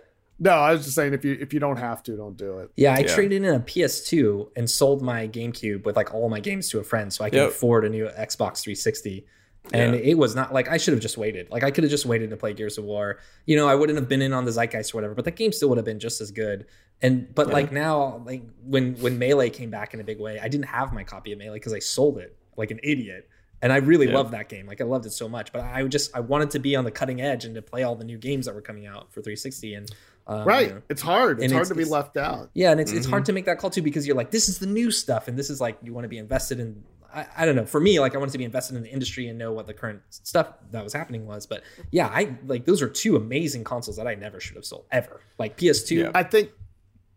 [0.44, 2.70] No, I was just saying if you if you don't have to, don't do it.
[2.76, 3.14] Yeah, I Yeah.
[3.14, 6.84] traded in a PS2 and sold my GameCube with like all my games to a
[6.84, 7.48] friend so I could Yep.
[7.48, 9.26] afford a new Xbox 360.
[9.72, 10.00] And Yeah.
[10.02, 11.50] it was not like I should have just waited.
[11.50, 13.18] Like I could have just waited to play Gears of War.
[13.46, 15.52] You know, I wouldn't have been in on the zeitgeist or whatever, but the game
[15.52, 16.66] still would have been just as good.
[17.00, 20.48] And but like now, like when when Melee came back in a big way, I
[20.48, 23.28] didn't have my copy of Melee because I sold it like an idiot.
[23.62, 24.14] And I really Yeah.
[24.18, 24.66] loved that game.
[24.66, 25.50] Like I loved it so much.
[25.50, 27.96] But I just I wanted to be on the cutting edge and to play all
[27.96, 29.72] the new games that were coming out for 360.
[29.72, 29.90] And
[30.26, 31.42] um, Right, you know, it's hard.
[31.42, 32.50] It's hard it's- to be left out.
[32.54, 33.10] yeah, and it's it's Mm-hmm.
[33.10, 35.38] hard to make that call too because you're like, this is the new stuff, and
[35.38, 36.82] this is like you want to be invested in.
[37.14, 37.64] I, I don't know.
[37.66, 39.74] For me, like I wanted to be invested in the industry and know what the
[39.74, 41.46] current stuff that was happening was.
[41.46, 41.62] But
[41.92, 45.20] yeah, I like those are two amazing consoles that I never should have sold ever.
[45.38, 45.96] Like PS2.
[45.96, 46.10] Yeah.
[46.14, 46.50] I think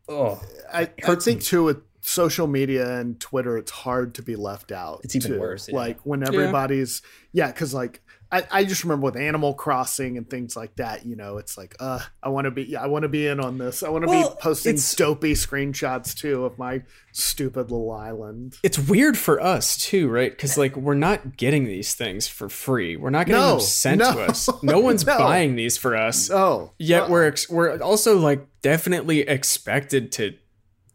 [0.10, 0.40] Oh,
[0.72, 1.44] I, I hurts think me.
[1.46, 5.02] too with social media and Twitter, it's hard to be left out.
[5.04, 5.40] It's even too.
[5.40, 5.76] worse, yeah.
[5.76, 7.02] Like when everybody's
[7.34, 8.02] yeah, because like
[8.32, 11.76] I, I just remember with Animal Crossing and things like that, you know, it's like,
[11.80, 13.84] uh, I want to be, I want to be in on this.
[13.84, 18.58] I want to Well, be posting it's- dopey screenshots too of my stupid little island.
[18.64, 20.30] It's weird for us too, right?
[20.32, 22.96] Because like we're not getting these things for free.
[22.98, 24.50] We're not getting No, them sent no, to us.
[24.64, 25.18] No one's no.
[25.18, 26.30] buying these for us.
[26.30, 30.34] Oh, Yet uh, we're ex- we're also like definitely expected to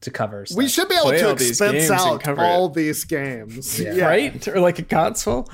[0.03, 0.45] to cover.
[0.57, 3.79] we should be able play to all expense out cover all these games.
[3.81, 4.05] Yeah.
[4.05, 5.49] right or like a console.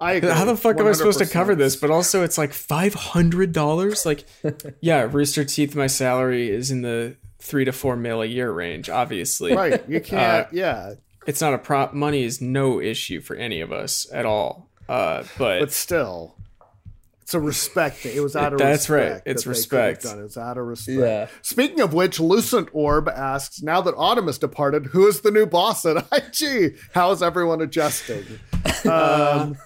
[0.00, 1.76] I agree, How the fuck am I supposed to cover this?
[1.76, 4.06] But also, it's like five hundred dollars.
[4.06, 4.24] Like,
[4.80, 5.76] yeah, Rooster Teeth.
[5.76, 8.88] My salary is in the three to four mil a year range.
[8.88, 10.46] Obviously, Right, you can't.
[10.46, 10.94] Uh, yeah,
[11.26, 11.92] it's not a prop.
[11.92, 14.68] Money is no issue for any of us at all.
[14.88, 16.34] Uh, but, but still,
[17.20, 18.16] it's a respect thing.
[18.16, 18.70] It was out of respect.
[18.72, 19.02] That's right.
[19.06, 20.02] It's that they could have respect.
[20.02, 20.24] Done.
[20.24, 20.98] It's out of respect.
[20.98, 21.28] Yeah.
[21.42, 25.46] Speaking of which, Lucent Orb asks, now that Autumn has departed, who is the new
[25.46, 26.76] boss at IG?
[26.92, 28.24] How is everyone adjusting?
[28.88, 29.56] Um,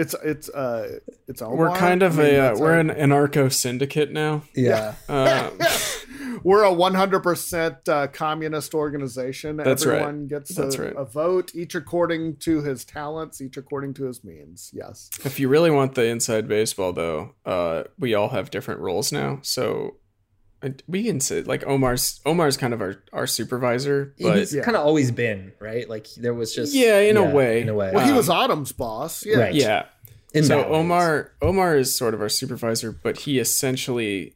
[0.00, 0.98] it's it's uh
[1.28, 1.56] it's Omar.
[1.56, 4.42] we're kind of I mean, a uh, we're our- an anarcho syndicate now.
[4.54, 4.94] Yeah.
[5.08, 5.58] Um,
[6.42, 9.56] we're a 100% uh, communist organization.
[9.56, 9.96] That's right.
[9.96, 10.94] Everyone gets That's a, right.
[10.96, 14.70] a vote, each according to his talents, each according to his means.
[14.72, 15.10] Yes.
[15.24, 19.40] if you really want the inside baseball, though, uh, we all have different roles now.
[19.42, 19.96] So
[20.88, 24.62] we can say like Omar's Omar's kind of our our supervisor, but He's Yeah.
[24.62, 25.88] kind of always been right.
[25.88, 27.62] Like there was just Yeah, in a way.
[27.62, 27.90] In a way.
[27.94, 29.24] Well, he was Autumn's boss.
[29.24, 29.38] Yeah.
[29.38, 29.54] Right.
[29.54, 29.86] yeah.
[30.34, 30.76] In so that ways.
[30.78, 34.34] Omar Omar is sort of our supervisor, but he essentially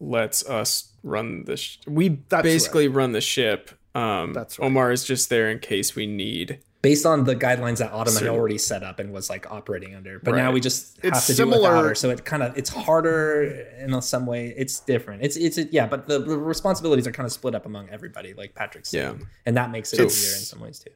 [0.00, 1.56] lets us run the.
[1.56, 3.70] Sh- we That's basically run the ship.
[3.94, 4.66] Um, That's right.
[4.66, 6.60] Omar is just there in case we need.
[6.80, 10.18] Based on the guidelines that Autumn had already set up and was like operating under.
[10.20, 11.94] But now we just have It's to do similar- without her.
[11.94, 13.42] So it kind of it's harder
[13.80, 14.54] in some way.
[14.56, 15.22] It's different.
[15.24, 18.54] It's it's yeah, but the, the responsibilities are kind of split up among everybody, like
[18.54, 19.24] Patrick said, Yeah.
[19.46, 20.90] and that makes it So- easier in some ways too.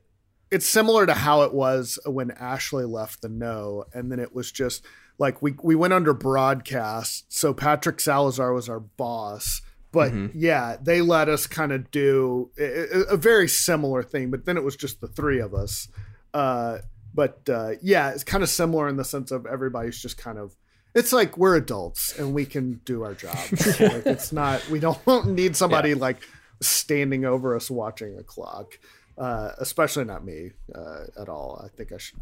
[0.51, 4.53] it's similar to how it was when Ashley left the no, and then it was
[4.53, 4.85] just
[5.19, 7.25] like we we went under broadcast.
[7.33, 9.63] So Patrick Salazar was our boss,
[9.93, 14.31] but yeah, they let us kind of do a, a- very similar thing.
[14.31, 15.89] But then it was just the three of us.
[16.35, 16.79] Uh,
[17.15, 20.57] but uh, yeah, it's kind of similar in the sense of everybody's just kind of.
[20.95, 23.37] It's like we're adults and we can do our job.
[23.81, 26.19] like it's not we don't need somebody like
[26.61, 28.79] standing over us watching a clock
[29.19, 31.61] uh, especially not me uh, at all.
[31.65, 32.19] I think I should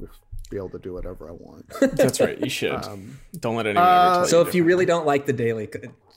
[0.51, 1.67] be able to do whatever I want.
[1.97, 2.39] That's right.
[2.39, 2.73] You should.
[2.73, 5.33] Um, Don't let anyone uh, ever tell So you if you really don't like the
[5.33, 5.69] daily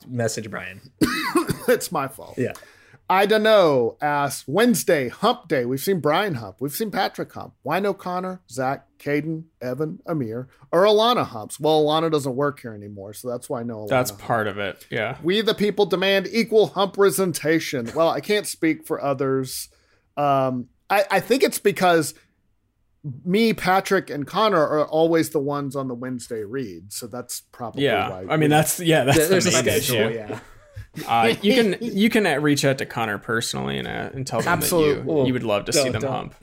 [0.08, 0.82] message, Brian,
[1.68, 2.36] it's my fault.
[2.38, 2.54] yeah,
[3.10, 3.98] I don't know.
[4.02, 5.66] Asked Wednesday, hump day.
[5.66, 6.58] We've seen Brian hump.
[6.60, 7.54] We've seen Patrick hump.
[7.62, 11.60] Why no Connor, Zach, Caden, Evan, Amir, or Alana humps?
[11.60, 13.90] Well, Alana doesn't work here anymore, so that's why no Alana.
[13.90, 14.26] That's humps.
[14.26, 14.86] part of it.
[14.90, 15.18] Yeah.
[15.22, 17.92] We the people demand equal hump representation.
[17.96, 19.70] Well, I can't speak for others.
[20.18, 22.14] Um, I, I think it's because
[23.26, 26.94] me, Patrick, and Connor are always the ones on the Wednesday read.
[26.94, 28.10] So that's probably Yeah.
[28.10, 28.26] why.
[28.34, 29.04] I mean, that's yeah.
[29.04, 30.02] That's there's the a main schedule.
[30.10, 30.16] issue.
[30.16, 30.40] Yeah,
[31.08, 34.40] Uh, you can you can uh, reach out to Connor personally and uh, and tell
[34.40, 35.14] them that Absolutely.
[35.22, 36.12] you you would love to see Don't- them don't.
[36.12, 36.36] hump.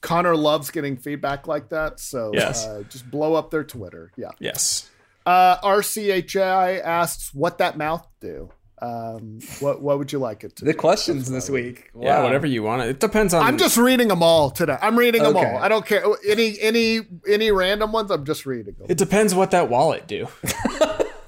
[0.00, 2.00] Connor loves getting feedback like that.
[2.00, 2.64] So Yes.
[2.66, 4.12] uh, just blow up their Twitter.
[4.16, 4.30] Yeah.
[4.38, 4.88] Yes.
[5.26, 8.50] Uh, RCHI asks what that mouth do.
[8.82, 10.64] Um, what what would you like it to?
[10.64, 10.78] the do?
[10.78, 11.90] questions this week.
[11.98, 12.22] Yeah.
[12.22, 12.82] Whatever you want.
[12.82, 13.42] It depends on.
[13.46, 14.76] I'm just reading them all today.
[14.80, 15.52] I'm reading them Okay.
[15.52, 15.58] all.
[15.58, 18.10] I don't care any any any random ones.
[18.10, 18.86] I'm just reading them.
[18.88, 20.28] It depends what that wallet do.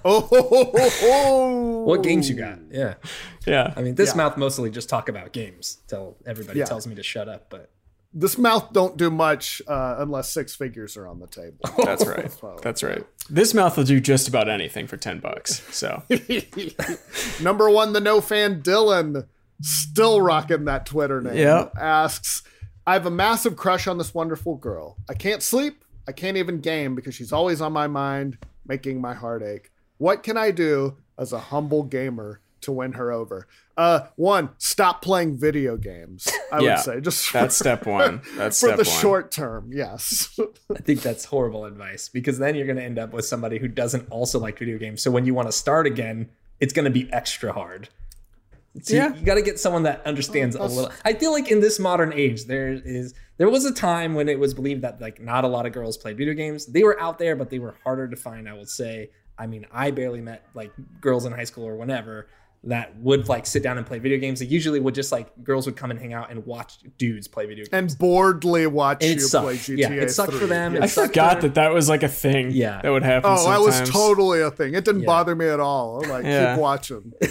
[0.05, 1.79] Oh, ho, ho, ho, ho.
[1.85, 2.59] What games you got?
[2.73, 2.95] Yeah,
[3.47, 3.73] yeah.
[3.77, 4.17] I mean, this Yeah.
[4.17, 5.79] mouth mostly just talk about games.
[5.87, 6.65] Till everybody Yeah.
[6.65, 7.71] tells me to shut up, but
[8.15, 11.59] This mouth don't do much uh, unless six figures are on the table.
[11.85, 12.31] That's right.
[12.31, 13.07] So- That's right.
[13.31, 15.63] This mouth will do just about anything for ten bucks.
[15.75, 16.03] So
[17.41, 19.27] Number one, the no fan Dylan,
[19.61, 21.37] still rocking that Twitter name.
[21.37, 21.75] Yep.
[21.79, 22.43] Asks,
[22.87, 24.97] I have a massive crush on this wonderful girl.
[25.09, 25.85] I can't sleep.
[26.07, 29.71] I can't even game because she's always on my mind, making my heart ache.
[29.99, 33.47] What can I do as a humble gamer to win her over?
[33.77, 36.29] Uh, one, stop playing video games.
[36.53, 36.75] I Yeah.
[36.77, 38.21] would say just that's step one.
[38.37, 39.01] That's for step the one.
[39.01, 39.71] short term.
[39.73, 40.39] Yes.
[40.75, 43.69] I think that's horrible advice because then you're going to end up with somebody who
[43.69, 45.03] doesn't also like video games.
[45.03, 46.29] So when you want to start again,
[46.61, 47.89] it's going to be extra hard.
[48.83, 49.09] So Yeah.
[49.13, 50.91] you, you got to get someone that understands a little.
[51.05, 54.39] I feel like in this modern age, there is there was a time when it
[54.39, 56.67] was believed that like not a lot of girls played video games.
[56.67, 58.49] They were out there, but they were harder to find.
[58.49, 59.11] I would say.
[59.39, 62.29] I mean, I barely met like girls in high school or whenever
[62.65, 64.39] that would like sit down and play video games.
[64.39, 67.47] They usually would just like girls would come and hang out and watch dudes play
[67.47, 67.71] video games.
[67.73, 69.45] and boredly watch And it you sucked.
[69.45, 69.79] play GTA.
[69.79, 70.47] Yeah, it sucked for 3.
[70.49, 70.79] them.
[70.81, 72.53] I forgot that that was like a thing.
[72.53, 72.81] Yeah.
[72.81, 73.31] That would happen.
[73.33, 74.75] Oh, that was totally a thing.
[74.75, 75.07] It didn't Yeah.
[75.07, 76.05] bother me at all.
[76.05, 76.55] I'm like, Yeah.
[76.55, 77.13] keep watching.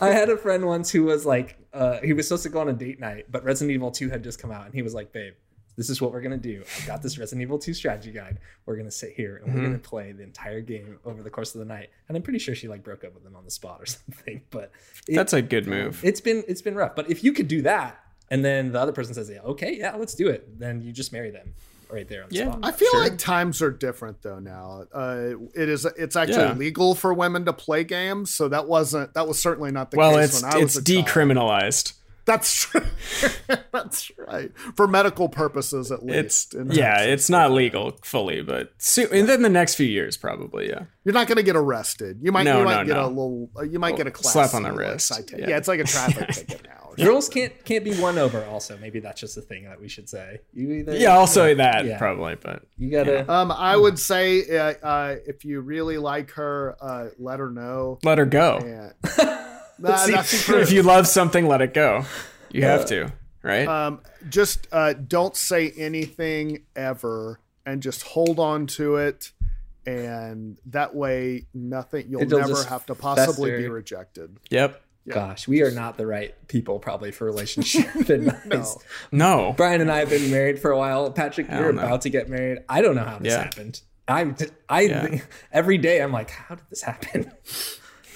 [0.00, 2.68] I had a friend once who was like, uh, he was supposed to go on
[2.68, 5.12] a date night, but Resident Evil 2 had just come out, and he was like,
[5.12, 5.32] babe,
[5.76, 6.62] this is what we're gonna do.
[6.82, 8.38] I got this Resident Evil 2 strategy guide.
[8.64, 9.66] We're gonna sit here and we're Mm-hmm.
[9.72, 11.90] gonna play the entire game over the course of the night.
[12.08, 14.40] And I'm pretty sure she like broke up with him on the spot or something.
[14.50, 14.72] But
[15.08, 16.00] it, That's a good move.
[16.04, 16.96] it's been it's been rough.
[16.96, 18.00] But if you could do that,
[18.30, 21.12] and then the other person says, yeah, okay, yeah, let's do it, then you just
[21.12, 21.54] marry them
[21.88, 22.50] right there on the Yeah.
[22.50, 22.60] spot.
[22.64, 23.00] I feel Sure.
[23.00, 24.86] like times are different though now.
[24.92, 26.54] Uh, it is it's actually Yeah.
[26.54, 30.14] legal for women to play games, so that wasn't that was certainly not the well,
[30.16, 31.06] case it's when I was it's a child.
[32.26, 32.26] Decriminalized.
[32.26, 33.56] That's true.
[33.72, 36.54] That's right for medical purposes at It's least.
[36.54, 40.68] in yeah, it's not legal fully, but soon, and then the next few years probably,
[40.68, 40.84] yeah.
[41.04, 42.18] You're not going to get arrested.
[42.22, 43.06] You might No, you might no, get no.
[43.06, 43.50] a little.
[43.56, 45.30] Uh, you might get a class slap on the C, like, wrist.
[45.38, 45.48] Yeah.
[45.48, 45.56] Yeah.
[45.56, 46.72] it's like a traffic ticket now.
[46.96, 48.42] Girls can't can't be won over.
[48.46, 50.40] Also, maybe that's just a thing that we should say.
[50.54, 51.98] You either Yeah, also that Yeah.
[51.98, 53.30] probably, but you gotta.
[53.30, 57.98] Um, I would say uh, uh, if you really like her, uh, let her know.
[58.02, 58.56] let her go.
[58.58, 58.94] And
[59.78, 60.58] Nah, See, that's true.
[60.60, 62.04] If you love something, let it go.
[62.50, 63.12] You have to,
[63.42, 63.66] right?
[63.68, 69.32] um, just uh, don't say anything ever, and just hold on to it,
[69.84, 72.06] and that way nothing.
[72.08, 74.36] You'll It'll never have to possibly be rejected.
[74.50, 74.82] yep.
[75.08, 78.76] Gosh, we are not the right people probably for relationship advice.
[79.12, 79.54] No.
[79.56, 81.12] Brian and I have been married for a while.
[81.12, 81.82] Patrick, Hell you're no.
[81.84, 82.58] about to get married.
[82.68, 83.44] I don't know how this Yeah.
[83.44, 83.82] happened.
[84.08, 84.34] I,
[84.68, 85.20] I, Yeah.
[85.52, 87.30] every day I'm like, how did this happen?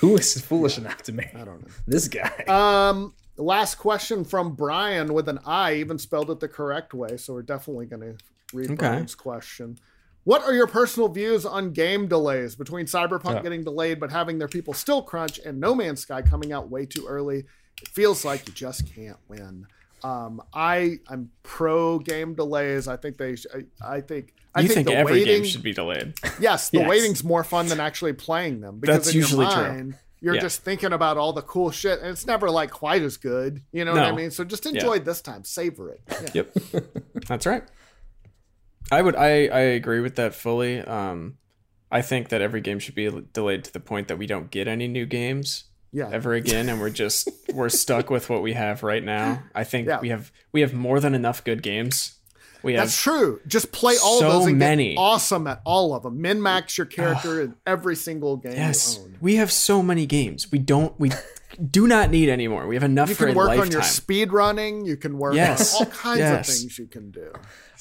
[0.00, 1.34] Who is foolish enough to make?
[1.34, 1.72] I don't know.
[1.86, 2.30] This guy.
[2.48, 7.16] Um, last question from Brian with an I, even spelled it the correct way.
[7.16, 8.16] So we're definitely going to
[8.52, 8.76] read Okay.
[8.76, 9.78] Brian's question.
[10.24, 13.42] What are your personal views on game delays between Cyberpunk Yeah.
[13.42, 16.84] getting delayed but having their people still crunch and No Man's Sky coming out way
[16.86, 17.44] too early?
[17.80, 19.66] It feels like you just can't win.
[20.02, 22.88] Um, I I'm pro game delays.
[22.88, 23.36] I think they.
[23.36, 23.46] Sh-
[23.82, 24.34] I, I think.
[24.54, 26.14] I you think, the every waiting, game should be delayed.
[26.40, 26.88] Yes, the Yes.
[26.88, 29.94] waiting's more fun than actually playing them because That's in usually your true.
[30.20, 30.40] you're Yeah.
[30.40, 33.62] just thinking about all the cool shit, and it's never like quite as good.
[33.72, 34.30] You know what I mean?
[34.32, 36.00] So just enjoy this time, savor it.
[36.34, 36.42] Yeah.
[36.72, 36.84] Yep.
[37.28, 37.62] That's right.
[38.90, 40.80] I would I I agree with that fully.
[40.80, 41.36] Um
[41.92, 44.66] I think that every game should be delayed to the point that we don't get
[44.68, 46.08] any new games Yeah.
[46.12, 49.42] ever again and we're just we're stuck with what we have right now.
[49.54, 50.00] I think Yeah.
[50.00, 52.14] we have we have more than enough good games.
[52.62, 53.40] We have That's true.
[53.46, 54.94] Just play all So those and many.
[54.96, 56.20] awesome at all of them.
[56.20, 59.00] Min max your character in every single game Yes.
[59.20, 60.52] We have so many games.
[60.52, 61.10] We don't we
[61.70, 62.66] do not need anymore.
[62.66, 63.66] We have enough You for can a work lifetime.
[63.66, 64.86] on your speed running.
[64.86, 65.74] You can work Yes.
[65.80, 66.48] on all kinds Yes.
[66.48, 67.30] of things you can do.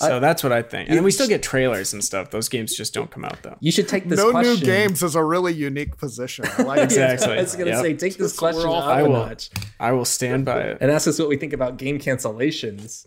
[0.01, 0.87] Uh, so that's what I think.
[0.89, 2.31] And then we still get trailers and stuff.
[2.31, 3.55] Those games just don't come out though.
[3.59, 4.55] You should take this no question.
[4.55, 6.45] new games is a really unique position.
[6.57, 7.37] I like Exactly.
[7.37, 7.81] I was gonna Yep.
[7.81, 9.11] say, take this Just we're question all- up I a will.
[9.25, 9.49] notch
[9.79, 10.77] I will stand by it.
[10.81, 13.05] and ask us what we think about game cancellations.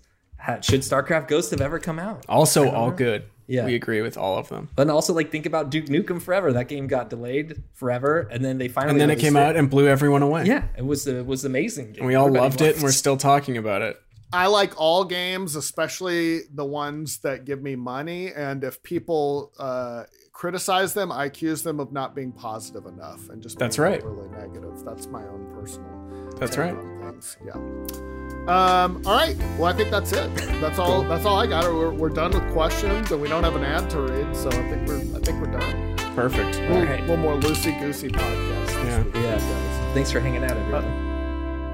[0.62, 2.24] Should StarCraft Ghost have ever come out?
[2.28, 3.24] Also all good.
[3.52, 3.66] Yeah.
[3.66, 4.70] We agree with all of them.
[4.78, 6.54] And also, like, think about Duke Nukem Forever.
[6.54, 8.92] That game got delayed forever, and then they finally.
[8.92, 10.46] And then it came out and blew everyone away.
[10.46, 11.92] Yeah, it was it was amazing.
[11.92, 11.96] Game.
[11.98, 14.00] And we all Everybody loved it and we're still talking about it.
[14.32, 18.32] I like all games, especially the ones that give me money.
[18.32, 23.42] And if people uh, criticize them, I accuse them of not being positive enough and
[23.42, 24.02] just That's right.
[24.02, 24.82] Really negative.
[24.82, 26.30] That's my own personal.
[26.38, 26.74] That's right.
[26.74, 27.36] Things.
[27.44, 28.21] Yeah.
[28.48, 29.36] Um, all right.
[29.56, 30.34] Well, I think that's it.
[30.60, 31.02] That's all.
[31.04, 31.64] That's all I got.
[31.64, 34.68] We're, we're done with questions, and we don't have an ad to read, so I
[34.68, 34.98] think we're.
[34.98, 35.96] I think we're done.
[36.14, 36.56] Perfect.
[36.56, 37.00] A little, right.
[37.00, 38.66] little more loosey goosey podcast.
[38.66, 39.38] this Yeah.
[39.38, 39.94] Yeah.
[39.94, 40.84] Thanks for hanging out, everyone.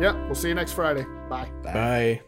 [0.00, 0.12] Yeah.
[0.26, 1.06] We'll see you next Friday.
[1.28, 1.50] Bye.
[1.62, 2.20] Bye.